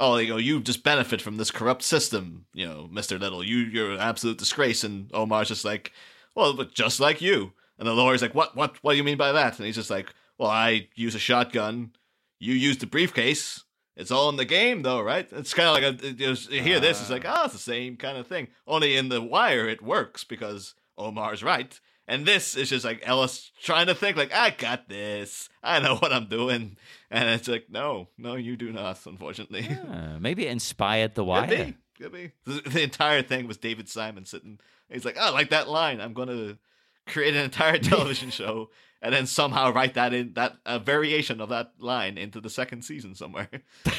oh, 0.00 0.16
you 0.16 0.30
know, 0.30 0.36
you 0.36 0.60
just 0.60 0.82
benefit 0.82 1.20
from 1.22 1.36
this 1.36 1.50
corrupt 1.50 1.82
system, 1.82 2.46
you 2.52 2.66
know, 2.66 2.88
Mister 2.90 3.18
Little. 3.18 3.44
You 3.44 3.58
you're 3.58 3.92
an 3.92 4.00
absolute 4.00 4.38
disgrace. 4.38 4.84
And 4.84 5.10
Omar's 5.14 5.48
just 5.48 5.64
like, 5.64 5.92
well, 6.34 6.54
but 6.54 6.74
just 6.74 7.00
like 7.00 7.20
you. 7.20 7.52
And 7.78 7.88
the 7.88 7.94
lawyer's 7.94 8.22
like, 8.22 8.34
what 8.34 8.56
what 8.56 8.76
what 8.82 8.92
do 8.92 8.96
you 8.96 9.04
mean 9.04 9.16
by 9.16 9.32
that? 9.32 9.58
And 9.58 9.66
he's 9.66 9.76
just 9.76 9.90
like, 9.90 10.12
well, 10.38 10.50
I 10.50 10.88
use 10.94 11.14
a 11.14 11.20
shotgun. 11.20 11.92
You 12.38 12.54
use 12.54 12.78
the 12.78 12.86
briefcase. 12.86 13.62
It's 13.96 14.10
all 14.10 14.28
in 14.28 14.36
the 14.36 14.44
game, 14.44 14.82
though, 14.82 15.00
right? 15.00 15.28
It's 15.30 15.54
kind 15.54 15.68
of 15.68 15.74
like 15.74 16.02
a 16.02 16.24
you, 16.24 16.36
you 16.50 16.60
hear 16.60 16.80
this, 16.80 17.00
it's 17.00 17.10
like, 17.10 17.24
oh, 17.24 17.44
it's 17.44 17.52
the 17.52 17.60
same 17.60 17.96
kind 17.96 18.18
of 18.18 18.26
thing. 18.26 18.48
Only 18.66 18.96
in 18.96 19.08
the 19.08 19.22
wire, 19.22 19.68
it 19.68 19.82
works 19.82 20.24
because 20.24 20.74
Omar's 20.98 21.44
right. 21.44 21.78
And 22.06 22.26
this 22.26 22.56
is 22.56 22.68
just 22.68 22.84
like 22.84 23.00
Ellis 23.02 23.50
trying 23.62 23.86
to 23.86 23.94
think, 23.94 24.16
like, 24.16 24.32
I 24.32 24.50
got 24.50 24.88
this. 24.88 25.48
I 25.62 25.80
know 25.80 25.96
what 25.96 26.12
I'm 26.12 26.26
doing. 26.26 26.76
And 27.10 27.28
it's 27.30 27.48
like, 27.48 27.66
no, 27.70 28.08
no, 28.18 28.34
you 28.34 28.56
do 28.56 28.72
not, 28.72 29.04
unfortunately. 29.06 29.66
Ah, 29.88 30.16
maybe 30.20 30.46
it 30.46 30.52
inspired 30.52 31.14
The 31.14 31.22
Could 31.22 31.28
Wire. 31.28 31.46
be. 31.48 31.74
Could 31.98 32.12
be. 32.12 32.32
The, 32.44 32.60
the 32.68 32.82
entire 32.82 33.22
thing 33.22 33.46
was 33.46 33.56
David 33.56 33.88
Simon 33.88 34.26
sitting. 34.26 34.58
He's 34.90 35.04
like, 35.04 35.16
oh, 35.18 35.28
I 35.28 35.30
like 35.30 35.50
that 35.50 35.68
line. 35.68 36.00
I'm 36.00 36.12
going 36.12 36.28
to 36.28 36.58
create 37.06 37.34
an 37.34 37.42
entire 37.44 37.78
television 37.78 38.30
show 38.30 38.70
and 39.00 39.14
then 39.14 39.26
somehow 39.26 39.72
write 39.72 39.94
that 39.94 40.12
in, 40.12 40.34
that 40.34 40.56
a 40.66 40.78
variation 40.78 41.40
of 41.40 41.48
that 41.50 41.72
line 41.78 42.18
into 42.18 42.40
the 42.40 42.50
second 42.50 42.82
season 42.82 43.14
somewhere. 43.14 43.48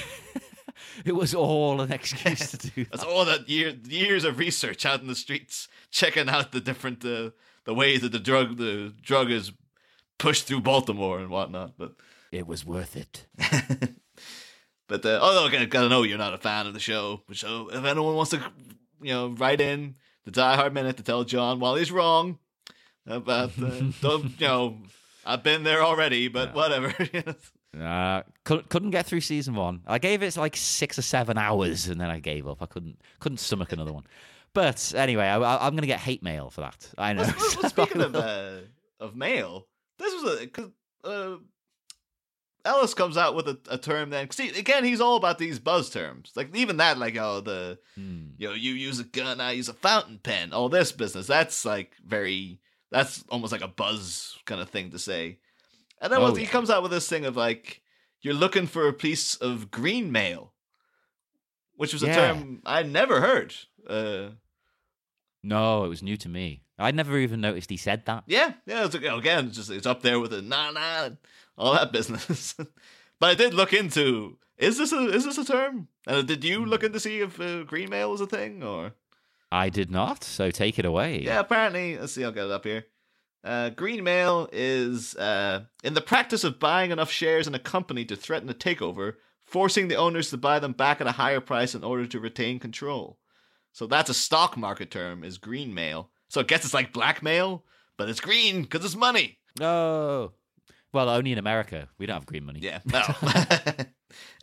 It 1.05 1.13
was 1.13 1.33
all 1.33 1.81
an 1.81 1.91
excuse 1.91 2.51
to 2.51 2.57
do 2.57 2.85
That's 2.85 3.03
all 3.03 3.25
that 3.25 3.47
year, 3.47 3.75
years 3.87 4.23
of 4.25 4.39
research 4.39 4.85
out 4.85 5.01
in 5.01 5.07
the 5.07 5.15
streets, 5.15 5.67
checking 5.89 6.29
out 6.29 6.51
the 6.51 6.59
different, 6.59 7.03
uh, 7.05 7.31
the 7.65 7.73
way 7.73 7.97
that 7.97 8.12
the 8.12 8.19
drug, 8.19 8.58
the 8.58 8.93
drug 9.01 9.30
is 9.32 9.51
pushed 10.17 10.47
through 10.47 10.62
Baltimore 10.62 11.19
and 11.19 11.30
whatnot. 11.30 11.73
But 11.78 11.93
It 12.32 12.47
was 12.47 12.65
worth 12.65 12.95
it. 12.95 13.28
But 14.88 15.06
uh, 15.06 15.19
although 15.21 15.47
I 15.47 15.65
gotta 15.65 15.89
know 15.89 16.04
you're 16.04 16.17
not 16.17 16.34
a 16.34 16.38
fan 16.38 16.67
of 16.67 16.73
the 16.73 16.80
show, 16.80 17.23
so 17.34 17.69
if 17.71 17.84
anyone 17.84 18.15
wants 18.15 18.32
to, 18.32 18.41
you 19.01 19.13
know, 19.13 19.30
write 19.30 19.62
in 19.62 19.95
the 20.25 20.32
Die 20.32 20.56
Hard 20.56 20.73
Minute 20.73 20.97
to 20.97 21.04
tell 21.04 21.23
John 21.23 21.60
while 21.60 21.75
he's 21.75 21.91
wrong 21.91 22.38
about, 23.08 23.51
uh, 23.62 23.82
don't, 24.01 24.39
you 24.39 24.47
know, 24.47 24.78
I've 25.25 25.41
been 25.43 25.63
there 25.63 25.84
already, 25.84 26.28
but 26.28 26.54
whatever. 26.54 26.93
Uh, 27.75 28.21
couldn't, 28.45 28.69
couldn't 28.69 28.91
get 28.91 29.06
through 29.06 29.19
season 29.19 29.54
one. 29.54 29.82
I 29.86 29.99
gave 29.99 30.23
it 30.23 30.38
like 30.38 30.56
six 30.56 30.97
or 30.97 31.01
seven 31.01 31.38
hours, 31.38 31.89
and 31.89 31.99
then 31.99 32.10
I 32.10 32.19
gave 32.19 32.47
up. 32.47 32.62
I 32.62 32.67
couldn't 32.67 33.01
couldn't 33.19 33.39
stomach 33.39 33.73
another 33.73 33.91
one. 33.91 34.06
But 34.55 34.93
anyway, 34.95 35.25
I, 35.25 35.35
I'm 35.67 35.73
going 35.73 35.81
to 35.81 35.87
get 35.87 35.99
hate 35.99 36.23
mail 36.23 36.49
for 36.49 36.61
that. 36.61 36.89
I 36.97 37.13
know. 37.13 37.21
well, 37.23 37.55
well, 37.61 37.69
speaking 37.69 38.01
of 38.01 38.15
uh, 38.15 38.61
of 38.99 39.15
mail, 39.15 39.67
this 39.99 40.11
was 40.23 40.41
a 40.41 40.47
cause, 40.47 40.71
uh, 41.03 41.35
Ellis 42.63 42.95
comes 42.95 43.15
out 43.15 43.35
with 43.35 43.47
a, 43.47 43.59
a 43.69 43.77
term 43.77 44.09
then. 44.09 44.31
See, 44.31 44.49
again, 44.49 44.83
he's 44.83 44.99
all 45.01 45.17
about 45.17 45.37
these 45.37 45.59
buzz 45.59 45.91
terms. 45.91 46.31
Like 46.35 46.55
even 46.55 46.77
that, 46.77 46.97
like 46.97 47.15
oh 47.17 47.41
the 47.41 47.77
Hmm. 47.95 48.29
you 48.37 48.47
know, 48.47 48.55
you 48.55 48.73
use 48.73 48.99
a 48.99 49.03
gun, 49.03 49.39
I 49.39 49.51
use 49.51 49.69
a 49.69 49.73
fountain 49.73 50.19
pen. 50.23 50.51
All 50.53 50.69
this 50.69 50.91
business. 50.91 51.27
That's 51.27 51.63
like 51.65 51.93
very. 52.03 52.59
That's 52.91 53.23
almost 53.29 53.51
like 53.51 53.61
a 53.61 53.67
buzz 53.67 54.37
kind 54.45 54.61
of 54.61 54.69
thing 54.69 54.91
to 54.91 54.99
say. 54.99 55.39
And 56.01 56.11
then 56.13 56.21
Oh, 56.21 56.33
he 56.33 56.43
yeah. 56.43 56.49
comes 56.49 56.69
out 56.69 56.81
with 56.81 56.91
this 56.91 57.09
thing 57.09 57.25
of 57.25 57.35
like, 57.35 57.81
you're 58.21 58.33
looking 58.33 58.67
for 58.67 58.87
a 58.87 58.93
piece 58.93 59.35
of 59.35 59.69
green 59.69 60.11
mail, 60.11 60.53
which 61.75 61.93
was 61.93 62.03
a 62.03 62.07
term 62.13 62.61
I 62.65 62.83
never 62.83 63.19
heard. 63.21 63.53
Uh, 63.87 64.29
No, 65.45 65.86
it 65.86 65.89
was 65.89 66.01
new 66.01 66.17
to 66.17 66.27
me. 66.27 66.63
I'd 66.79 66.95
never 66.95 67.17
even 67.19 67.39
noticed 67.39 67.69
he 67.69 67.77
said 67.77 68.05
that. 68.05 68.23
yeah, 68.25 68.53
yeah. 68.65 68.86
It's, 68.86 68.95
again, 68.95 69.47
it's 69.47 69.55
just 69.55 69.69
it's 69.69 69.86
up 69.86 70.01
there 70.01 70.19
with 70.19 70.31
the 70.31 70.41
nah 70.41 70.71
nah, 70.71 71.10
all 71.58 71.73
that 71.73 71.91
business. 71.91 72.53
but 73.19 73.29
I 73.29 73.36
did 73.36 73.53
look 73.53 73.71
into 73.71 74.38
is 74.58 74.77
this 74.77 74.91
a 74.91 75.08
is 75.13 75.23
this 75.23 75.38
a 75.38 75.45
term? 75.45 75.88
And 76.08 76.27
did 76.27 76.43
you 76.43 76.65
look 76.65 76.84
into 76.84 76.99
see 76.99 77.19
if 77.19 77.39
uh, 77.39 77.63
green 77.63 77.89
mail 77.89 78.13
is 78.13 78.21
a 78.21 78.27
thing 78.27 78.63
or? 78.63 78.93
I 79.51 79.69
did 79.69 79.91
not, 79.91 80.23
so 80.23 80.49
take 80.49 80.79
it 80.79 80.86
away. 80.86 81.21
Yeah, 81.21 81.39
apparently. 81.39 81.97
Let's 81.97 82.13
see, 82.13 82.23
I'll 82.25 82.31
get 82.31 82.45
it 82.45 82.51
up 82.51 82.65
here. 82.65 82.86
Uh, 83.43 83.69
green 83.69 84.03
mail 84.03 84.49
is 84.51 85.15
uh, 85.15 85.65
in 85.84 85.93
the 85.93 86.01
practice 86.01 86.43
of 86.43 86.60
buying 86.60 86.89
enough 86.89 87.12
shares 87.12 87.47
in 87.47 87.53
a 87.53 87.60
company 87.60 88.03
to 88.05 88.15
threaten 88.15 88.49
a 88.49 88.55
takeover, 88.55 89.13
forcing 89.43 89.88
the 89.88 89.95
owners 89.95 90.31
to 90.31 90.38
buy 90.38 90.58
them 90.58 90.73
back 90.73 90.99
at 90.99 91.08
a 91.08 91.13
higher 91.13 91.39
price 91.39 91.75
in 91.75 91.84
order 91.84 92.08
to 92.08 92.19
retain 92.19 92.58
control. 92.58 93.19
So 93.75 93.88
that's 93.88 94.09
a 94.09 94.13
stock 94.13 94.55
market 94.55 94.89
term, 94.89 95.25
is 95.25 95.38
green 95.38 95.73
mail. 95.73 96.09
So 96.29 96.39
I 96.39 96.45
guess 96.45 96.63
it's 96.63 96.73
like 96.73 96.93
blackmail, 96.93 97.65
but 97.97 98.07
it's 98.07 98.21
green 98.21 98.61
because 98.61 98.85
it's 98.85 98.95
money. 98.95 99.38
No. 99.59 100.31
Well, 100.93 101.09
only 101.09 101.33
in 101.33 101.38
America. 101.38 101.89
We 101.97 102.05
don't 102.05 102.13
have 102.13 102.25
green 102.25 102.45
money. 102.45 102.61
Yeah. 102.61 102.79
No. 102.85 103.01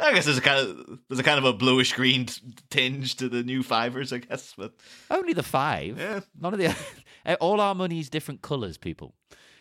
I 0.03 0.13
guess 0.13 0.27
there's 0.27 0.37
a 0.37 0.43
kind 0.43 0.61
of 0.61 0.99
there's 1.09 1.19
a 1.19 1.23
kind 1.23 1.39
of 1.39 1.47
a 1.47 1.55
bluish 1.55 1.95
green 1.95 2.27
tinge 2.69 3.17
to 3.17 3.31
the 3.31 3.43
new 3.43 3.63
fivers, 3.63 4.13
I 4.13 4.19
guess. 4.19 4.53
But 4.55 4.75
Only 5.11 5.33
the 5.33 5.43
five. 5.43 5.99
yeah, 5.99 6.21
None 6.39 6.53
of 6.53 6.61
the 6.61 6.77
all 7.41 7.59
our 7.59 7.75
money's 7.75 8.11
different 8.11 8.43
colors, 8.43 8.77
people. 8.77 9.15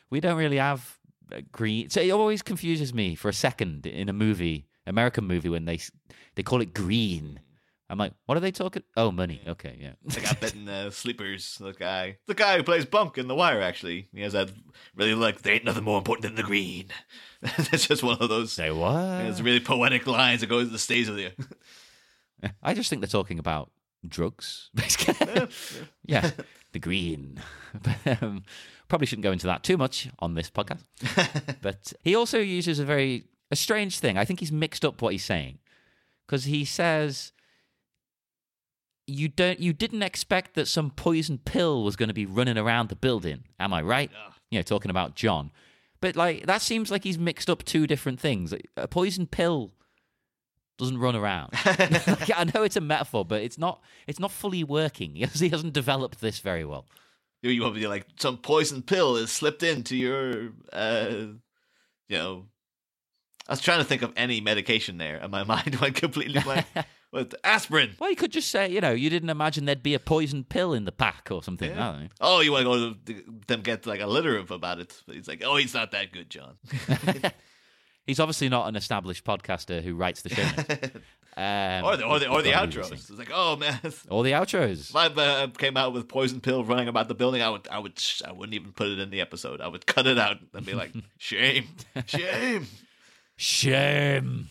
We 0.09 0.19
don't 0.19 0.35
really 0.37 0.57
have 0.57 0.97
uh, 1.33 1.39
green. 1.53 1.89
So 1.89 2.01
it 2.01 2.11
always 2.11 2.41
confuses 2.41 2.93
me 2.93 3.15
for 3.15 3.29
a 3.29 3.33
second 3.33 3.85
in 3.85 4.09
a 4.09 4.13
movie, 4.13 4.67
American 4.85 5.23
movie, 5.27 5.47
when 5.47 5.63
they 5.63 5.79
they 6.35 6.43
call 6.43 6.59
it 6.59 6.73
green. 6.73 7.39
I'm 7.91 7.97
like, 7.97 8.13
what 8.25 8.37
are 8.37 8.41
they 8.41 8.51
talking? 8.51 8.83
Oh, 8.95 9.11
money. 9.11 9.41
Okay, 9.45 9.77
yeah. 9.77 10.15
I 10.15 10.21
got 10.21 10.39
bitten 10.39 10.69
uh, 10.69 10.91
sleepers. 10.91 11.57
The 11.59 11.73
guy, 11.73 12.19
the 12.25 12.33
guy 12.33 12.55
who 12.55 12.63
plays 12.63 12.85
Bunk 12.85 13.17
in 13.17 13.27
The 13.27 13.35
Wire. 13.35 13.61
Actually, 13.61 14.07
he 14.13 14.21
has 14.21 14.31
that 14.31 14.49
really 14.95 15.13
like 15.13 15.41
there 15.41 15.55
ain't 15.55 15.65
nothing 15.65 15.83
more 15.83 15.97
important 15.97 16.23
than 16.23 16.35
the 16.35 16.43
green. 16.43 16.85
it's 17.41 17.87
just 17.87 18.01
one 18.01 18.17
of 18.21 18.29
those. 18.29 18.53
Say 18.53 18.71
what? 18.71 19.25
It's 19.25 19.41
really 19.41 19.59
poetic 19.59 20.07
lines 20.07 20.39
that 20.39 20.47
goes 20.47 20.71
that 20.71 20.79
stays 20.79 21.09
with 21.09 21.19
you. 21.19 21.31
I 22.63 22.73
just 22.73 22.89
think 22.89 23.01
they're 23.01 23.09
talking 23.09 23.39
about 23.39 23.71
drugs. 24.07 24.69
Yeah, 25.05 25.47
yeah, 26.05 26.31
the 26.71 26.79
green. 26.79 27.41
But, 27.83 28.23
um, 28.23 28.43
probably 28.87 29.05
shouldn't 29.05 29.23
go 29.23 29.33
into 29.33 29.47
that 29.47 29.63
too 29.63 29.75
much 29.75 30.07
on 30.19 30.33
this 30.33 30.49
podcast. 30.49 30.83
but 31.61 31.91
he 32.03 32.15
also 32.15 32.39
uses 32.39 32.79
a 32.79 32.85
very 32.85 33.25
a 33.51 33.57
strange 33.57 33.99
thing. 33.99 34.17
I 34.17 34.23
think 34.23 34.39
he's 34.39 34.51
mixed 34.51 34.85
up 34.85 35.01
what 35.01 35.11
he's 35.11 35.25
saying 35.25 35.59
because 36.25 36.45
he 36.45 36.63
says 36.63 37.33
you 39.11 39.27
don't 39.27 39.59
you 39.59 39.73
didn't 39.73 40.03
expect 40.03 40.53
that 40.55 40.67
some 40.67 40.91
poison 40.91 41.37
pill 41.37 41.83
was 41.83 41.95
going 41.95 42.09
to 42.09 42.13
be 42.13 42.25
running 42.25 42.57
around 42.57 42.89
the 42.89 42.95
building. 42.95 43.43
Am 43.59 43.73
I 43.73 43.81
right? 43.81 44.09
Yeah. 44.11 44.33
You 44.51 44.59
know, 44.59 44.63
talking 44.63 44.91
about 44.91 45.15
John. 45.15 45.51
But 46.01 46.15
like 46.15 46.45
that 46.47 46.61
seems 46.61 46.89
like 46.91 47.03
he's 47.03 47.17
mixed 47.19 47.49
up 47.49 47.63
two 47.63 47.85
different 47.87 48.19
things. 48.19 48.53
A 48.77 48.87
poison 48.87 49.27
pill 49.27 49.71
doesn't 50.77 50.97
run 50.97 51.15
around. 51.15 51.53
Like, 51.65 52.31
I 52.35 52.43
know 52.53 52.63
it's 52.63 52.75
a 52.75 52.81
metaphor, 52.81 53.23
but 53.23 53.41
it's 53.41 53.57
not. 53.57 53.81
It's 54.07 54.19
not 54.19 54.31
fully 54.31 54.63
working. 54.63 55.13
He 55.15 55.21
hasn't- 55.21 55.41
he 55.41 55.49
hasn't 55.49 55.73
developed 55.73 56.21
this 56.21 56.39
very 56.39 56.65
well. 56.65 56.85
you 57.43 57.61
want 57.61 57.75
to 57.75 57.79
be 57.79 57.87
like 57.87 58.05
some 58.17 58.37
poison 58.37 58.81
pill 58.81 59.15
is 59.15 59.31
slipped 59.31 59.61
into 59.63 59.95
your, 59.95 60.49
uh, 60.73 61.07
you 62.09 62.17
know. 62.17 62.45
I 63.47 63.53
was 63.53 63.61
trying 63.61 63.79
to 63.79 63.85
think 63.85 64.01
of 64.01 64.13
any 64.15 64.39
medication 64.41 64.97
there, 64.97 65.17
and 65.17 65.31
my 65.31 65.43
mind 65.53 65.75
went 65.81 65.95
completely 65.95 66.39
blank. 66.41 66.65
With 67.11 67.35
aspirin. 67.43 67.95
Well, 67.99 68.09
you 68.09 68.15
could 68.15 68.31
just 68.31 68.49
say, 68.49 68.69
you 68.69 68.79
know, 68.79 68.91
you 68.91 69.09
didn't 69.09 69.29
imagine 69.29 69.65
there'd 69.65 69.83
be 69.83 69.93
a 69.95 69.99
poison 69.99 70.45
pill 70.45 70.73
in 70.73 70.85
the 70.85 70.93
pack 70.93 71.27
or 71.29 71.43
something. 71.43 71.69
Yeah. 71.69 71.89
I 71.89 71.91
don't 71.91 72.01
know. 72.03 72.07
Oh, 72.21 72.39
you 72.39 72.53
want 72.53 72.65
to 72.65 72.69
go 72.69 73.13
to 73.13 73.23
them 73.47 73.61
get 73.61 73.85
like 73.85 73.99
a 73.99 74.07
literative 74.07 74.51
about 74.51 74.79
it? 74.79 74.95
He's 75.07 75.27
like, 75.27 75.43
oh, 75.45 75.57
he's 75.57 75.73
not 75.73 75.91
that 75.91 76.13
good, 76.13 76.29
John. 76.29 76.55
He's 78.07 78.19
obviously 78.19 78.49
not 78.49 78.67
an 78.67 78.75
established 78.75 79.23
podcaster 79.23 79.81
who 79.81 79.95
writes 79.95 80.21
the 80.21 80.29
show. 80.29 80.43
Um, 81.37 81.85
or 81.85 81.95
the 81.95 82.05
or 82.05 82.19
the 82.19 82.27
or 82.27 82.41
the 82.41 82.51
outros. 82.51 82.91
It's 82.91 83.09
like, 83.09 83.31
oh 83.33 83.55
man, 83.55 83.79
Or 84.09 84.21
the 84.21 84.33
outros. 84.33 84.89
If 84.89 84.95
I 84.97 85.05
uh, 85.05 85.47
came 85.47 85.77
out 85.77 85.93
with 85.93 86.09
poison 86.09 86.41
pill 86.41 86.65
running 86.65 86.89
about 86.89 87.07
the 87.07 87.15
building, 87.15 87.41
I 87.41 87.49
would 87.49 87.69
I 87.69 87.79
would 87.79 87.93
I 88.27 88.33
wouldn't 88.33 88.53
even 88.53 88.73
put 88.73 88.89
it 88.89 88.99
in 88.99 89.11
the 89.11 89.21
episode. 89.21 89.61
I 89.61 89.69
would 89.69 89.85
cut 89.85 90.07
it 90.07 90.17
out 90.19 90.39
and 90.53 90.65
be 90.65 90.73
like, 90.73 90.91
shame, 91.17 91.69
shame. 92.05 92.67
Shame. 93.37 94.49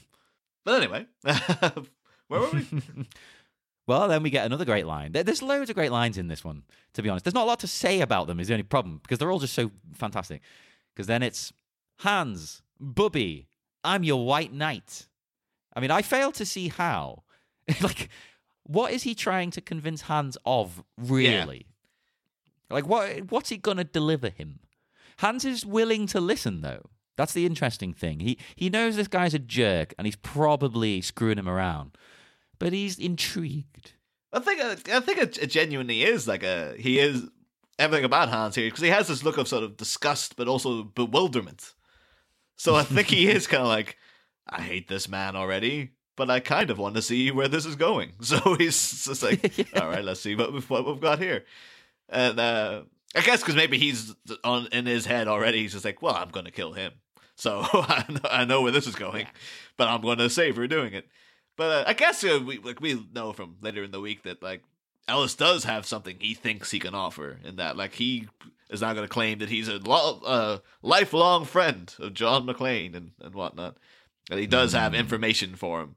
But 0.64 0.83
anyway, 0.83 1.07
where 2.31 2.40
were 2.40 2.51
we? 2.53 2.83
Well, 3.87 4.07
then 4.07 4.23
we 4.23 4.31
get 4.31 4.47
another 4.47 4.64
great 4.64 4.87
line. 4.87 5.11
There's 5.11 5.43
loads 5.43 5.69
of 5.69 5.75
great 5.75 5.90
lines 5.90 6.16
in 6.16 6.29
this 6.29 6.45
one, 6.45 6.62
to 6.95 7.03
be 7.03 7.09
honest. 7.09 7.25
There's 7.25 7.35
not 7.35 7.43
a 7.43 7.47
lot 7.47 7.59
to 7.61 7.66
say 7.66 8.03
about 8.03 8.29
them, 8.29 8.38
is 8.38 8.47
the 8.47 8.55
only 8.55 8.62
problem, 8.62 9.01
because 9.03 9.19
they're 9.19 9.33
all 9.33 9.40
just 9.40 9.55
so 9.55 9.73
fantastic. 9.95 10.43
Because 10.95 11.09
then 11.09 11.25
it's 11.25 11.53
Hans, 11.99 12.62
Bubby, 12.79 13.49
I'm 13.83 14.05
your 14.05 14.25
white 14.25 14.53
knight. 14.53 15.09
I 15.75 15.81
mean, 15.81 15.90
I 15.90 16.03
fail 16.03 16.31
to 16.33 16.47
see 16.47 16.69
how. 16.69 17.25
like, 17.81 18.11
what 18.62 18.93
is 18.93 19.03
he 19.03 19.12
trying 19.12 19.51
to 19.51 19.61
convince 19.61 20.03
Hans 20.03 20.38
of, 20.47 20.85
really? 20.97 21.66
Like, 22.71 22.87
what 22.87 23.33
what's 23.33 23.49
he 23.49 23.57
going 23.57 23.79
to 23.79 23.85
deliver 23.85 24.29
him? 24.29 24.61
Hans 25.19 25.45
is 25.45 25.66
willing 25.66 26.07
to 26.07 26.21
listen, 26.21 26.61
though. 26.61 26.90
That's 27.16 27.33
the 27.33 27.45
interesting 27.45 27.93
thing. 27.93 28.21
He 28.21 28.38
he 28.55 28.71
knows 28.71 28.95
this 28.95 29.09
guy's 29.09 29.35
a 29.35 29.40
jerk, 29.40 29.95
and 29.99 30.07
he's 30.07 30.14
probably 30.14 31.01
screwing 31.01 31.38
him 31.38 31.49
around, 31.49 31.99
but 32.61 32.73
he's 32.73 32.99
intrigued. 32.99 33.94
I 34.33 34.38
think 34.38 34.61
I 34.61 35.01
think 35.01 35.18
it, 35.18 35.38
it 35.38 35.49
genuinely 35.49 36.05
is 36.05 36.29
like 36.29 36.44
a 36.44 36.77
he 36.79 37.01
is 37.01 37.25
everything 37.81 38.05
about 38.05 38.29
Hans 38.29 38.55
here 38.55 38.68
because 38.68 38.83
he 38.83 38.90
has 38.90 39.09
this 39.09 39.25
look 39.25 39.38
of 39.38 39.49
sort 39.49 39.64
of 39.64 39.77
disgust 39.77 40.37
but 40.37 40.46
also 40.46 40.85
bewilderment. 40.85 41.75
So 42.57 42.77
I 42.77 42.85
think 42.85 43.09
he 43.09 43.29
is 43.31 43.49
kind 43.49 43.62
of 43.62 43.68
like 43.68 43.96
I 44.49 44.62
hate 44.62 44.87
this 44.87 45.09
man 45.09 45.35
already, 45.35 45.90
but 46.16 46.31
I 46.31 46.38
kind 46.38 46.70
of 46.70 46.79
want 46.79 46.94
to 46.94 47.03
see 47.03 47.33
where 47.33 47.49
this 47.49 47.66
is 47.66 47.75
going. 47.75 48.12
So 48.20 48.55
he's 48.55 49.05
just 49.05 49.23
like, 49.25 49.66
all 49.81 49.88
right, 49.88 50.05
let's 50.05 50.20
see 50.20 50.37
what 50.37 50.53
we've, 50.53 50.68
what 50.70 50.87
we've 50.87 51.01
got 51.01 51.18
here. 51.18 51.44
And 52.09 52.38
uh, 52.38 52.83
I 53.16 53.23
guess 53.23 53.40
because 53.40 53.57
maybe 53.57 53.79
he's 53.79 54.14
on 54.44 54.68
in 54.70 54.87
his 54.87 55.07
head 55.07 55.27
already. 55.27 55.62
He's 55.62 55.73
just 55.73 55.85
like, 55.85 56.03
well, 56.03 56.14
I'm 56.14 56.31
going 56.31 56.46
to 56.46 56.53
kill 56.53 56.73
him. 56.73 56.92
So 57.35 57.62
I 57.73 58.05
know, 58.09 58.31
I 58.31 58.44
know 58.44 58.62
where 58.62 58.73
this 58.73 58.87
is 58.87 58.94
going, 58.94 59.27
but 59.77 59.88
I'm 59.88 60.03
going 60.03 60.18
to 60.18 60.31
save 60.31 60.57
her 60.57 60.68
doing 60.68 60.92
it. 60.92 61.09
But 61.61 61.70
uh, 61.73 61.85
I 61.87 61.92
guess 61.92 62.25
uh, 62.25 62.40
we 62.42 62.57
like 62.57 62.81
we 62.81 63.07
know 63.12 63.35
from 63.35 63.57
later 63.61 63.85
in 63.85 63.90
the 63.90 64.01
week 64.01 64.23
that 64.23 64.42
like 64.42 64.62
Ellis 65.07 65.35
does 65.35 65.64
have 65.64 65.85
something 65.85 66.16
he 66.18 66.33
thinks 66.33 66.70
he 66.70 66.79
can 66.79 66.94
offer, 66.94 67.38
in 67.44 67.57
that 67.57 67.77
like 67.77 67.92
he 67.92 68.29
is 68.70 68.81
not 68.81 68.96
going 68.96 69.07
to 69.07 69.12
claim 69.12 69.40
that 69.40 69.51
he's 69.51 69.68
a 69.68 69.77
lo- 69.77 70.23
uh, 70.25 70.59
lifelong 70.81 71.44
friend 71.44 71.94
of 71.99 72.14
John 72.14 72.46
McClane 72.46 72.96
and 72.96 73.11
and 73.20 73.35
whatnot, 73.35 73.77
and 74.31 74.40
he 74.40 74.46
does 74.46 74.73
have 74.73 74.94
information 74.94 75.55
for 75.55 75.83
him. 75.83 75.96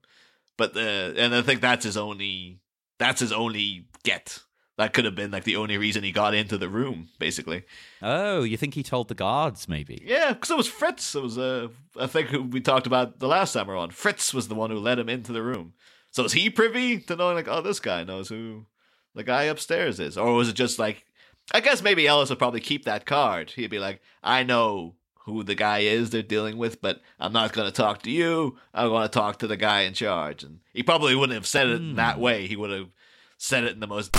But 0.57 0.75
uh, 0.75 1.13
and 1.15 1.33
I 1.33 1.41
think 1.41 1.61
that's 1.61 1.85
his 1.85 1.95
only 1.95 2.59
that's 2.99 3.21
his 3.21 3.31
only 3.31 3.85
get. 4.03 4.39
That 4.77 4.93
could 4.93 5.05
have 5.05 5.13
been 5.13 5.29
like 5.29 5.43
the 5.43 5.55
only 5.55 5.77
reason 5.77 6.03
he 6.03 6.11
got 6.11 6.33
into 6.33 6.57
the 6.57 6.67
room, 6.67 7.09
basically. 7.19 7.63
Oh, 8.01 8.41
you 8.41 8.57
think 8.57 8.73
he 8.73 8.81
told 8.81 9.07
the 9.07 9.15
guards, 9.15 9.67
maybe? 9.69 10.01
Yeah, 10.03 10.33
because 10.33 10.49
it 10.49 10.57
was 10.57 10.67
Fritz. 10.67 11.13
It 11.13 11.21
was 11.21 11.37
uh, 11.37 11.67
I 11.99 12.07
think 12.07 12.29
who 12.29 12.41
we 12.41 12.59
talked 12.59 12.87
about 12.87 13.19
the 13.19 13.27
last 13.27 13.53
time 13.53 13.67
we 13.67 13.73
were 13.73 13.79
on. 13.79 13.91
Fritz 13.91 14.33
was 14.33 14.47
the 14.47 14.55
one 14.55 14.71
who 14.71 14.79
led 14.79 14.97
him 14.97 15.09
into 15.09 15.31
the 15.31 15.43
room. 15.43 15.73
So 16.09 16.23
is 16.23 16.33
he 16.33 16.49
privy 16.49 16.99
to 16.99 17.15
knowing 17.15 17.35
like, 17.35 17.47
oh, 17.47 17.61
this 17.61 17.79
guy 17.79 18.03
knows 18.03 18.29
who 18.29 18.65
the 19.13 19.23
guy 19.23 19.43
upstairs 19.43 19.99
is, 19.99 20.17
or 20.17 20.33
was 20.33 20.49
it 20.49 20.55
just 20.55 20.79
like? 20.79 21.05
I 21.51 21.59
guess 21.59 21.83
maybe 21.83 22.07
Ellis 22.07 22.29
would 22.29 22.39
probably 22.39 22.61
keep 22.61 22.85
that 22.85 23.05
card. 23.05 23.51
He'd 23.51 23.69
be 23.69 23.79
like, 23.79 24.01
I 24.23 24.43
know 24.43 24.95
who 25.25 25.43
the 25.43 25.55
guy 25.55 25.79
is 25.79 26.09
they're 26.09 26.21
dealing 26.21 26.57
with, 26.57 26.81
but 26.81 27.01
I'm 27.19 27.33
not 27.33 27.53
going 27.53 27.67
to 27.67 27.73
talk 27.73 28.01
to 28.03 28.11
you. 28.11 28.57
I 28.73 28.87
want 28.87 29.11
to 29.11 29.19
talk 29.19 29.39
to 29.39 29.47
the 29.47 29.57
guy 29.57 29.81
in 29.81 29.93
charge. 29.93 30.43
And 30.43 30.59
he 30.73 30.83
probably 30.83 31.15
wouldn't 31.15 31.35
have 31.35 31.45
said 31.45 31.67
it 31.67 31.75
in 31.75 31.95
that 31.95 32.19
way. 32.19 32.47
He 32.47 32.55
would 32.55 32.71
have 32.71 32.89
said 33.37 33.65
it 33.65 33.73
in 33.73 33.81
the 33.81 33.87
most 33.87 34.13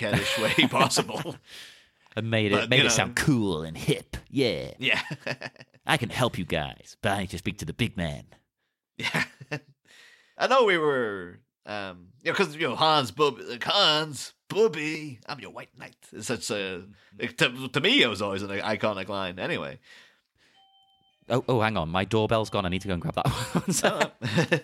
caddish 0.00 0.38
way 0.42 0.66
possible. 0.68 1.36
I 2.16 2.20
made 2.22 2.52
it 2.52 2.56
But, 2.56 2.70
made 2.70 2.80
it 2.80 2.84
know- 2.84 2.88
sound 2.88 3.16
cool 3.16 3.62
and 3.62 3.76
hip. 3.76 4.16
Yeah, 4.30 4.72
yeah. 4.78 5.00
I 5.86 5.96
can 5.96 6.10
help 6.10 6.38
you 6.38 6.44
guys, 6.44 6.96
but 7.02 7.12
I 7.12 7.20
need 7.20 7.30
to 7.30 7.38
speak 7.38 7.58
to 7.58 7.64
the 7.64 7.72
big 7.72 7.96
man. 7.96 8.24
Yeah. 8.96 9.24
I 10.38 10.46
know 10.46 10.64
we 10.64 10.78
were, 10.78 11.40
um, 11.66 12.08
you 12.22 12.32
know, 12.32 12.38
because, 12.38 12.54
you 12.56 12.68
know, 12.68 12.74
Hans, 12.76 13.12
like, 13.18 13.62
Hans, 13.64 14.32
Bubby, 14.48 15.20
I'm 15.26 15.38
your 15.40 15.50
white 15.50 15.76
knight. 15.78 15.96
It's 16.12 16.26
such 16.26 16.50
a, 16.50 16.84
to, 17.18 17.68
to 17.68 17.80
me, 17.80 18.02
it 18.02 18.08
was 18.08 18.22
always 18.22 18.42
an 18.42 18.50
iconic 18.50 19.08
line 19.08 19.38
anyway. 19.38 19.78
Oh, 21.28 21.44
oh, 21.48 21.60
hang 21.60 21.76
on, 21.76 21.88
my 21.90 22.04
doorbell's 22.04 22.50
gone. 22.50 22.66
I 22.66 22.68
need 22.70 22.82
to 22.82 22.88
go 22.88 22.94
and 22.94 23.02
grab 23.02 23.14
that 23.14 23.28
one. 24.52 24.60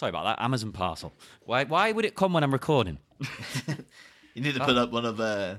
Sorry 0.00 0.08
about 0.08 0.24
that. 0.24 0.42
Amazon 0.42 0.72
parcel. 0.72 1.12
Why? 1.42 1.64
Why 1.64 1.92
would 1.92 2.06
it 2.06 2.14
come 2.14 2.32
when 2.32 2.42
I'm 2.42 2.54
recording? 2.54 2.96
you 4.34 4.42
need 4.42 4.54
to 4.54 4.64
put 4.64 4.78
up 4.78 4.90
one 4.90 5.04
of 5.04 5.20
uh, 5.20 5.56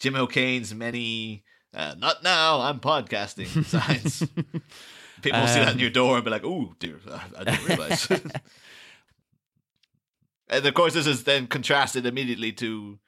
Jim 0.00 0.16
O'Kane's 0.16 0.74
many, 0.74 1.44
uh, 1.74 1.94
not 1.98 2.22
now, 2.22 2.62
I'm 2.62 2.80
podcasting 2.80 3.62
signs. 3.66 4.20
People 5.20 5.40
will 5.40 5.48
see 5.48 5.60
that 5.60 5.74
in 5.74 5.80
your 5.80 5.90
door 5.90 6.16
and 6.16 6.24
be 6.24 6.30
like, 6.30 6.46
"Oh 6.46 6.72
dear, 6.78 6.98
I, 7.10 7.20
I 7.40 7.44
didn't 7.44 7.68
realize." 7.68 8.10
and 10.48 10.64
of 10.64 10.72
course, 10.72 10.94
this 10.94 11.06
is 11.06 11.24
then 11.24 11.46
contrasted 11.46 12.06
immediately 12.06 12.52
to, 12.52 12.66
you 12.66 12.98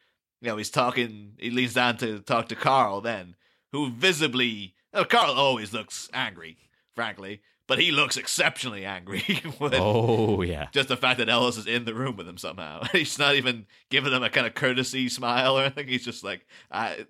know, 0.43 0.59
he's 0.59 0.69
talking. 0.69 1.37
He 1.39 1.49
leans 1.49 1.73
down 1.73 1.97
to 1.99 2.19
talk 2.21 2.51
to 2.51 2.55
Carl, 2.55 3.01
then 3.01 3.35
who 3.73 3.89
visibly, 3.93 4.75
oh, 4.93 5.07
Carl 5.07 5.33
always 5.33 5.73
looks 5.73 6.11
angry, 6.13 6.59
frankly, 6.95 7.41
but 7.71 7.79
he 7.79 7.93
looks 7.93 8.17
exceptionally 8.17 8.85
angry 8.85 9.23
Oh 9.61 10.43
yeah. 10.43 10.67
just 10.73 10.89
the 10.89 10.97
fact 10.97 11.19
that 11.19 11.29
Ellis 11.29 11.57
is 11.57 11.69
in 11.69 11.85
the 11.85 11.95
room 11.95 12.17
with 12.17 12.27
him 12.27 12.37
somehow. 12.37 12.83
He's 12.93 13.17
not 13.17 13.37
even 13.37 13.65
giving 13.91 14.13
him 14.13 14.25
a 14.25 14.29
kind 14.29 14.45
of 14.45 14.55
courtesy 14.55 15.09
smile 15.09 15.57
or 15.57 15.63
anything. 15.63 15.87
He's 15.87 16.05
just 16.05 16.25
like 16.25 16.45
I, 16.73 17.07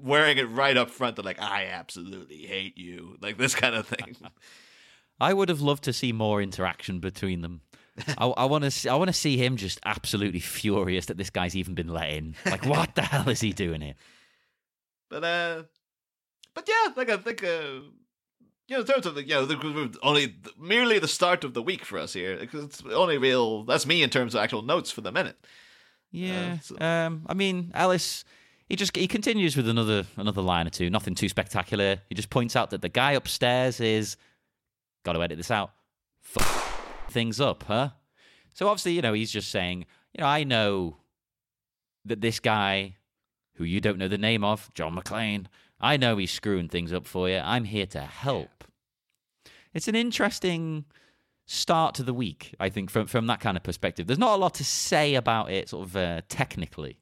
wearing 0.00 0.38
it 0.38 0.44
right 0.44 0.76
up 0.76 0.90
front. 0.90 1.16
That 1.16 1.24
like 1.24 1.42
I 1.42 1.66
absolutely 1.66 2.46
hate 2.46 2.78
you, 2.78 3.16
like 3.20 3.36
this 3.36 3.56
kind 3.56 3.74
of 3.74 3.88
thing. 3.88 4.16
I 5.20 5.34
would 5.34 5.48
have 5.48 5.60
loved 5.60 5.82
to 5.84 5.92
see 5.92 6.12
more 6.12 6.40
interaction 6.40 7.00
between 7.00 7.40
them. 7.40 7.62
I, 8.16 8.26
I 8.26 8.44
want 8.44 8.70
to. 8.70 8.88
I 8.88 8.94
want 8.94 9.08
to 9.08 9.12
see 9.12 9.36
him 9.36 9.56
just 9.56 9.80
absolutely 9.84 10.38
furious 10.38 11.06
that 11.06 11.16
this 11.16 11.30
guy's 11.30 11.56
even 11.56 11.74
been 11.74 11.88
let 11.88 12.10
in. 12.10 12.36
Like, 12.44 12.64
what 12.64 12.94
the 12.94 13.02
hell 13.02 13.28
is 13.28 13.40
he 13.40 13.52
doing 13.52 13.80
here? 13.80 13.94
But 15.10 15.24
uh, 15.24 15.62
but 16.54 16.68
yeah, 16.68 16.92
like 16.94 17.10
I 17.10 17.16
think 17.16 17.42
uh, 17.42 17.80
you 18.68 18.76
know, 18.76 18.80
in 18.80 18.86
terms 18.86 19.06
of 19.06 19.14
the 19.14 19.22
you 19.22 19.34
know, 19.34 19.44
the, 19.46 19.98
only 20.02 20.36
merely 20.58 20.98
the 20.98 21.08
start 21.08 21.44
of 21.44 21.54
the 21.54 21.62
week 21.62 21.84
for 21.84 21.98
us 21.98 22.12
here. 22.12 22.36
Because 22.36 22.64
it's 22.64 22.82
only 22.92 23.18
real. 23.18 23.62
That's 23.64 23.86
me 23.86 24.02
in 24.02 24.10
terms 24.10 24.34
of 24.34 24.40
actual 24.42 24.62
notes 24.62 24.90
for 24.90 25.00
the 25.00 25.12
minute. 25.12 25.36
Yeah. 26.10 26.58
so- 26.60 26.76
Um. 26.80 27.22
I 27.26 27.34
mean, 27.34 27.70
Ellis. 27.74 28.24
He 28.68 28.74
just 28.74 28.96
he 28.96 29.06
continues 29.06 29.56
with 29.56 29.68
another 29.68 30.06
another 30.16 30.42
line 30.42 30.66
or 30.66 30.70
two. 30.70 30.90
Nothing 30.90 31.14
too 31.14 31.28
spectacular. 31.28 31.98
He 32.08 32.14
just 32.16 32.30
points 32.30 32.56
out 32.56 32.70
that 32.70 32.82
the 32.82 32.88
guy 32.88 33.12
upstairs 33.12 33.78
is. 33.80 34.16
Got 35.04 35.12
to 35.12 35.22
edit 35.22 35.36
this 35.38 35.52
out. 35.52 35.70
F- 36.36 37.06
things 37.10 37.40
up, 37.40 37.62
huh? 37.68 37.90
So 38.54 38.66
obviously, 38.66 38.94
you 38.94 39.02
know, 39.02 39.12
he's 39.12 39.30
just 39.30 39.50
saying, 39.52 39.86
you 40.12 40.20
know, 40.22 40.26
I 40.26 40.42
know 40.42 40.96
that 42.06 42.20
this 42.20 42.40
guy, 42.40 42.96
who 43.54 43.62
you 43.62 43.80
don't 43.80 43.98
know 43.98 44.08
the 44.08 44.18
name 44.18 44.42
of, 44.42 44.68
John 44.74 44.96
McClane, 44.96 45.46
I 45.80 45.96
know 45.96 46.16
he's 46.16 46.30
screwing 46.30 46.68
things 46.68 46.92
up 46.92 47.06
for 47.06 47.28
you. 47.28 47.38
I'm 47.38 47.64
here 47.64 47.86
to 47.86 48.00
help. 48.00 48.64
It's 49.74 49.88
an 49.88 49.94
interesting 49.94 50.84
start 51.46 51.94
to 51.96 52.02
the 52.02 52.14
week, 52.14 52.54
I 52.58 52.68
think, 52.68 52.90
from 52.90 53.06
from 53.06 53.26
that 53.26 53.40
kind 53.40 53.56
of 53.56 53.62
perspective. 53.62 54.06
There's 54.06 54.18
not 54.18 54.34
a 54.34 54.40
lot 54.40 54.54
to 54.54 54.64
say 54.64 55.14
about 55.14 55.50
it, 55.50 55.68
sort 55.68 55.86
of 55.86 55.96
uh, 55.96 56.20
technically, 56.28 56.98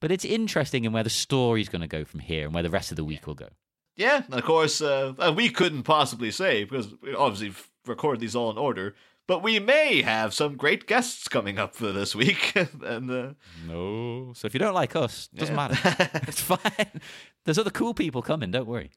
but 0.00 0.10
it's 0.10 0.24
interesting 0.24 0.84
in 0.84 0.92
where 0.92 1.04
the 1.04 1.10
story's 1.10 1.68
going 1.68 1.82
to 1.82 1.88
go 1.88 2.04
from 2.04 2.20
here 2.20 2.44
and 2.44 2.54
where 2.54 2.62
the 2.62 2.70
rest 2.70 2.90
of 2.90 2.96
the 2.96 3.04
week 3.04 3.26
will 3.26 3.34
go. 3.34 3.48
Yeah, 3.96 4.22
and 4.24 4.34
of 4.34 4.44
course, 4.44 4.80
uh, 4.80 5.32
we 5.36 5.50
couldn't 5.50 5.82
possibly 5.82 6.30
say 6.30 6.64
because 6.64 6.92
we 7.02 7.14
obviously 7.14 7.48
f- 7.48 7.70
record 7.86 8.20
these 8.20 8.36
all 8.36 8.50
in 8.50 8.58
order. 8.58 8.94
But 9.28 9.42
we 9.42 9.58
may 9.60 10.02
have 10.02 10.32
some 10.34 10.56
great 10.56 10.86
guests 10.86 11.28
coming 11.28 11.58
up 11.58 11.74
for 11.76 11.92
this 11.92 12.14
week, 12.16 12.54
and 12.82 13.10
uh, 13.10 13.32
No, 13.66 14.32
so 14.34 14.46
if 14.46 14.54
you 14.54 14.58
don't 14.58 14.74
like 14.74 14.96
us, 14.96 15.28
it 15.32 15.38
doesn't 15.38 15.54
Yeah. 15.54 15.68
matter. 15.68 16.20
it's 16.26 16.40
fine. 16.40 17.00
There's 17.44 17.58
other 17.58 17.70
cool 17.70 17.94
people 17.94 18.22
coming. 18.22 18.50
Don't 18.50 18.66
worry. 18.66 18.90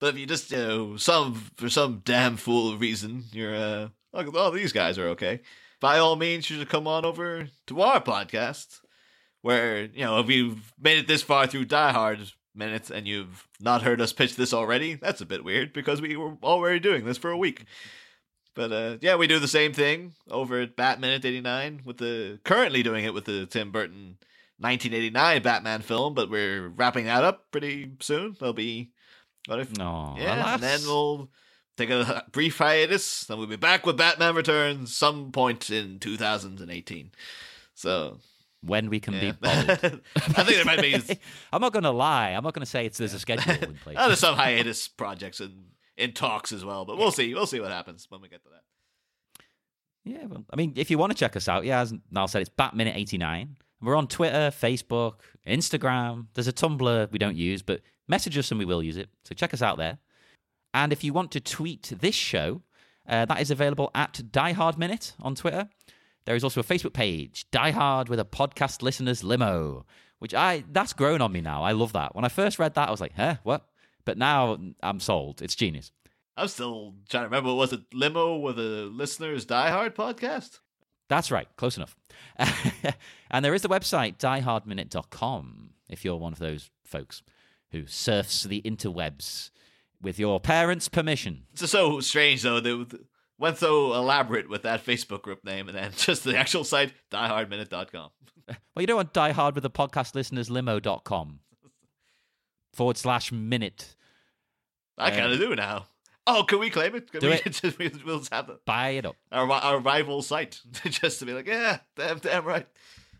but 0.00 0.14
if 0.14 0.20
you 0.20 0.24
just 0.26 0.50
you 0.52 0.56
know 0.56 0.96
some 0.96 1.34
for 1.56 1.68
some 1.68 2.00
damn 2.04 2.36
fool 2.36 2.78
reason 2.78 3.24
you're 3.32 3.54
uh, 3.54 3.88
like, 4.14 4.28
oh 4.32 4.50
these 4.50 4.72
guys 4.72 4.96
are 4.98 5.08
okay, 5.08 5.40
by 5.80 5.98
all 5.98 6.16
means 6.16 6.48
you 6.48 6.56
should 6.58 6.68
come 6.70 6.86
on 6.86 7.04
over 7.04 7.48
to 7.66 7.80
our 7.82 8.00
podcast, 8.00 8.80
where 9.42 9.82
you 9.86 10.04
know 10.04 10.20
if 10.20 10.30
you've 10.30 10.72
made 10.80 10.98
it 10.98 11.08
this 11.08 11.22
far 11.22 11.46
through 11.48 11.64
Die 11.66 11.92
Hard 11.92 12.20
minutes 12.54 12.90
and 12.90 13.06
you've 13.06 13.48
not 13.60 13.82
heard 13.82 14.00
us 14.00 14.12
pitch 14.12 14.36
this 14.36 14.54
already, 14.54 14.94
that's 14.94 15.20
a 15.20 15.26
bit 15.26 15.42
weird 15.44 15.72
because 15.72 16.00
we 16.00 16.16
were 16.16 16.36
already 16.42 16.78
doing 16.78 17.04
this 17.04 17.18
for 17.18 17.30
a 17.30 17.36
week. 17.38 17.64
But 18.60 18.72
uh, 18.72 18.98
yeah, 19.00 19.16
we 19.16 19.26
do 19.26 19.38
the 19.38 19.48
same 19.48 19.72
thing 19.72 20.12
over 20.30 20.60
at 20.60 20.76
Bat 20.76 21.00
Minute 21.00 21.24
89 21.24 21.80
with 21.82 21.96
the 21.96 22.40
currently 22.44 22.82
doing 22.82 23.06
it 23.06 23.14
with 23.14 23.24
the 23.24 23.46
Tim 23.46 23.72
Burton 23.72 24.18
1989 24.58 25.40
Batman 25.40 25.80
film, 25.80 26.12
but 26.12 26.28
we're 26.28 26.68
wrapping 26.68 27.06
that 27.06 27.24
up 27.24 27.50
pretty 27.52 27.92
soon. 28.00 28.36
There'll 28.38 28.52
be 28.52 28.90
what 29.46 29.60
if 29.60 29.74
No, 29.78 30.14
yeah, 30.18 30.52
and 30.52 30.62
then 30.62 30.80
we'll 30.84 31.30
take 31.78 31.88
a 31.88 32.26
brief 32.32 32.58
hiatus. 32.58 33.24
Then 33.24 33.38
we'll 33.38 33.46
be 33.46 33.56
back 33.56 33.86
with 33.86 33.96
Batman 33.96 34.34
Returns 34.34 34.94
some 34.94 35.32
point 35.32 35.70
in 35.70 35.98
2018. 35.98 37.12
So 37.72 38.18
when 38.60 38.90
we 38.90 39.00
can 39.00 39.14
yeah. 39.14 39.20
be 39.20 39.32
bold. 39.40 39.70
I 39.70 40.44
think 40.44 40.48
there 40.48 40.64
might 40.66 40.82
be 40.82 40.94
I'm 41.50 41.62
not 41.62 41.72
going 41.72 41.84
to 41.84 41.92
lie. 41.92 42.32
I'm 42.32 42.44
not 42.44 42.52
going 42.52 42.60
to 42.60 42.70
say 42.70 42.84
it's 42.84 42.98
there's 42.98 43.14
a 43.14 43.18
schedule 43.18 43.54
in 43.54 43.76
place. 43.76 43.96
there's 43.96 44.18
some 44.18 44.36
hiatus 44.36 44.86
projects 44.86 45.40
in 45.40 45.70
in 46.00 46.12
talks 46.12 46.52
as 46.52 46.64
well. 46.64 46.84
But 46.84 46.98
we'll 46.98 47.12
see. 47.12 47.34
We'll 47.34 47.46
see 47.46 47.60
what 47.60 47.70
happens 47.70 48.06
when 48.08 48.20
we 48.20 48.28
get 48.28 48.42
to 48.44 48.50
that. 48.50 48.62
Yeah, 50.04 50.26
well, 50.26 50.44
I 50.50 50.56
mean, 50.56 50.72
if 50.76 50.90
you 50.90 50.98
want 50.98 51.12
to 51.12 51.18
check 51.18 51.36
us 51.36 51.48
out, 51.48 51.64
yeah, 51.64 51.80
as 51.80 51.92
Niall 52.10 52.28
said, 52.28 52.42
it's 52.42 52.50
BatMinute89. 52.50 53.50
We're 53.82 53.96
on 53.96 54.08
Twitter, 54.08 54.50
Facebook, 54.50 55.20
Instagram. 55.46 56.26
There's 56.34 56.48
a 56.48 56.52
Tumblr 56.52 57.12
we 57.12 57.18
don't 57.18 57.36
use, 57.36 57.62
but 57.62 57.80
message 58.08 58.36
us 58.36 58.50
and 58.50 58.58
we 58.58 58.64
will 58.64 58.82
use 58.82 58.96
it. 58.96 59.08
So 59.24 59.34
check 59.34 59.54
us 59.54 59.62
out 59.62 59.78
there. 59.78 59.98
And 60.72 60.92
if 60.92 61.04
you 61.04 61.12
want 61.12 61.32
to 61.32 61.40
tweet 61.40 61.92
this 62.00 62.14
show, 62.14 62.62
uh, 63.08 63.24
that 63.24 63.40
is 63.40 63.50
available 63.50 63.90
at 63.94 64.22
Die 64.30 64.52
Hard 64.52 64.78
Minute 64.78 65.14
on 65.20 65.34
Twitter. 65.34 65.68
There 66.26 66.36
is 66.36 66.44
also 66.44 66.60
a 66.60 66.64
Facebook 66.64 66.92
page, 66.92 67.46
Die 67.50 67.70
Hard 67.70 68.08
with 68.08 68.20
a 68.20 68.24
podcast 68.24 68.82
listeners 68.82 69.24
limo, 69.24 69.84
which 70.18 70.34
I 70.34 70.64
that's 70.70 70.92
grown 70.92 71.20
on 71.20 71.32
me 71.32 71.40
now. 71.40 71.62
I 71.62 71.72
love 71.72 71.92
that. 71.94 72.14
When 72.14 72.24
I 72.24 72.28
first 72.28 72.58
read 72.58 72.74
that, 72.74 72.88
I 72.88 72.90
was 72.90 73.00
like, 73.00 73.14
huh, 73.16 73.36
what? 73.42 73.66
But 74.04 74.18
now 74.18 74.58
I'm 74.82 75.00
sold. 75.00 75.42
It's 75.42 75.54
genius. 75.54 75.92
I'm 76.36 76.48
still 76.48 76.94
trying 77.08 77.24
to 77.24 77.28
remember. 77.28 77.54
Was 77.54 77.72
it 77.72 77.82
limo 77.92 78.36
with 78.36 78.58
a 78.58 78.88
listeners 78.92 79.44
Die 79.44 79.70
Hard 79.70 79.94
podcast? 79.94 80.60
That's 81.08 81.30
right, 81.30 81.48
close 81.56 81.76
enough. 81.76 81.96
and 83.30 83.44
there 83.44 83.52
is 83.52 83.62
the 83.62 83.68
website, 83.68 84.18
diehardminute.com, 84.18 85.70
if 85.88 86.04
you're 86.04 86.16
one 86.16 86.32
of 86.32 86.38
those 86.38 86.70
folks 86.84 87.22
who 87.72 87.86
surfs 87.86 88.44
the 88.44 88.62
interwebs 88.62 89.50
with 90.00 90.20
your 90.20 90.38
parents' 90.40 90.88
permission. 90.88 91.46
It's 91.52 91.68
so 91.68 92.00
strange, 92.00 92.42
though. 92.42 92.60
They 92.60 92.86
went 93.38 93.58
so 93.58 93.92
elaborate 93.94 94.48
with 94.48 94.62
that 94.62 94.86
Facebook 94.86 95.22
group 95.22 95.44
name 95.44 95.68
and 95.68 95.76
then 95.76 95.90
just 95.96 96.22
the 96.22 96.36
actual 96.36 96.62
site, 96.62 96.92
diehardminute.com. 97.10 98.10
Well, 98.48 98.56
you 98.76 98.86
don't 98.86 98.96
want 98.96 99.12
Die 99.12 99.32
Hard 99.32 99.56
with 99.56 99.62
the 99.62 99.70
podcast 99.70 100.14
listeners 100.14 100.48
limo.com 100.48 101.40
forward 102.72 102.96
slash 102.96 103.32
minute. 103.32 103.94
I 104.98 105.10
kind 105.10 105.32
of 105.32 105.32
um, 105.32 105.38
do 105.38 105.56
now. 105.56 105.86
Oh, 106.26 106.44
can 106.44 106.58
we 106.58 106.70
claim 106.70 106.94
it? 106.94 107.10
Can 107.10 107.20
Do 107.20 107.28
we 107.28 107.34
it. 107.34 107.44
just 107.52 107.78
we'll 108.04 108.18
just 108.18 108.32
have 108.32 108.48
it. 108.50 108.64
Buy 108.64 108.90
it 108.90 109.06
up. 109.06 109.16
our, 109.32 109.50
our 109.50 109.80
rival 109.80 110.22
site 110.22 110.60
just 110.84 111.18
to 111.20 111.26
be 111.26 111.32
like, 111.32 111.46
yeah, 111.46 111.78
damn, 111.96 112.18
damn 112.18 112.44
right. 112.44 112.66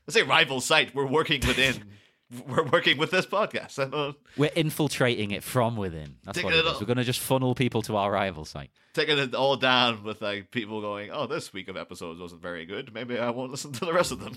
I 0.08 0.12
say 0.12 0.22
rival 0.22 0.60
site. 0.60 0.94
We're 0.94 1.06
working 1.06 1.40
within. 1.46 1.84
we're 2.46 2.64
working 2.64 2.98
with 2.98 3.10
this 3.10 3.26
podcast. 3.26 4.14
We're 4.36 4.50
infiltrating 4.54 5.32
it 5.32 5.42
from 5.42 5.76
within. 5.76 6.16
That's 6.24 6.36
Taking 6.36 6.50
what 6.50 6.58
it 6.58 6.66
it 6.66 6.68
is. 6.74 6.80
We're 6.80 6.86
going 6.86 6.98
to 6.98 7.04
just 7.04 7.20
funnel 7.20 7.54
people 7.54 7.82
to 7.82 7.96
our 7.96 8.12
rival 8.12 8.44
site. 8.44 8.70
taking 8.94 9.18
it 9.18 9.34
all 9.34 9.56
down 9.56 10.04
with 10.04 10.22
like 10.22 10.50
people 10.50 10.80
going, 10.80 11.10
oh, 11.10 11.26
this 11.26 11.52
week 11.52 11.68
of 11.68 11.76
episodes 11.76 12.20
wasn't 12.20 12.42
very 12.42 12.66
good. 12.66 12.94
Maybe 12.94 13.18
I 13.18 13.30
won't 13.30 13.50
listen 13.50 13.72
to 13.72 13.84
the 13.84 13.92
rest 13.92 14.12
of 14.12 14.20
them. 14.20 14.36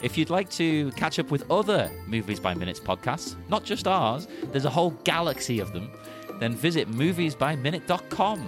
If 0.00 0.16
you'd 0.16 0.30
like 0.30 0.48
to 0.50 0.92
catch 0.92 1.18
up 1.18 1.30
with 1.30 1.50
other 1.50 1.90
Movies 2.06 2.38
by 2.38 2.54
Minutes 2.54 2.78
podcasts, 2.78 3.34
not 3.48 3.64
just 3.64 3.88
ours, 3.88 4.28
there's 4.52 4.64
a 4.64 4.70
whole 4.70 4.90
galaxy 5.02 5.58
of 5.58 5.72
them, 5.72 5.90
then 6.38 6.54
visit 6.54 6.88
moviesbyminute.com 6.88 8.40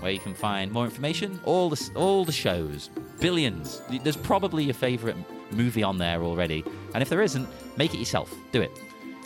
where 0.00 0.12
you 0.12 0.20
can 0.20 0.34
find 0.34 0.70
more 0.70 0.84
information, 0.84 1.40
all 1.44 1.70
the, 1.70 1.90
all 1.94 2.24
the 2.24 2.32
shows, 2.32 2.90
billions. 3.20 3.80
There's 4.02 4.16
probably 4.16 4.64
your 4.64 4.74
favorite 4.74 5.16
movie 5.50 5.82
on 5.82 5.98
there 5.98 6.22
already. 6.22 6.62
And 6.94 7.02
if 7.02 7.08
there 7.08 7.22
isn't, 7.22 7.48
make 7.76 7.94
it 7.94 7.98
yourself. 7.98 8.32
Do 8.52 8.60
it. 8.60 8.70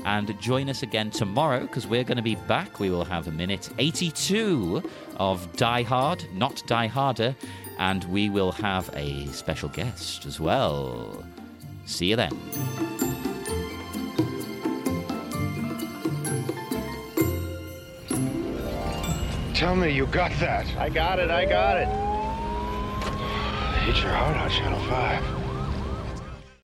And 0.04 0.40
join 0.40 0.68
us 0.68 0.82
again 0.82 1.10
tomorrow 1.10 1.60
because 1.60 1.86
we're 1.86 2.04
going 2.04 2.16
to 2.16 2.22
be 2.22 2.36
back. 2.36 2.80
We 2.80 2.90
will 2.90 3.04
have 3.04 3.28
a 3.28 3.32
minute 3.32 3.70
82 3.78 4.82
of 5.16 5.56
Die 5.56 5.82
Hard, 5.82 6.24
not 6.32 6.62
Die 6.66 6.86
Harder, 6.86 7.36
and 7.78 8.04
we 8.04 8.30
will 8.30 8.52
have 8.52 8.88
a 8.94 9.26
special 9.28 9.68
guest 9.68 10.26
as 10.26 10.40
well. 10.40 11.24
See 11.84 12.06
you 12.06 12.16
then. 12.16 12.30
Tell 19.54 19.76
me 19.76 19.90
you 19.90 20.06
got 20.06 20.32
that. 20.40 20.66
I 20.76 20.88
got 20.88 21.18
it, 21.18 21.30
I 21.30 21.44
got 21.44 21.76
it. 21.76 21.88
Hit 23.84 24.02
your 24.02 24.12
heart 24.12 24.36
on 24.36 24.50
Channel 24.50 24.80
5. 24.88 25.41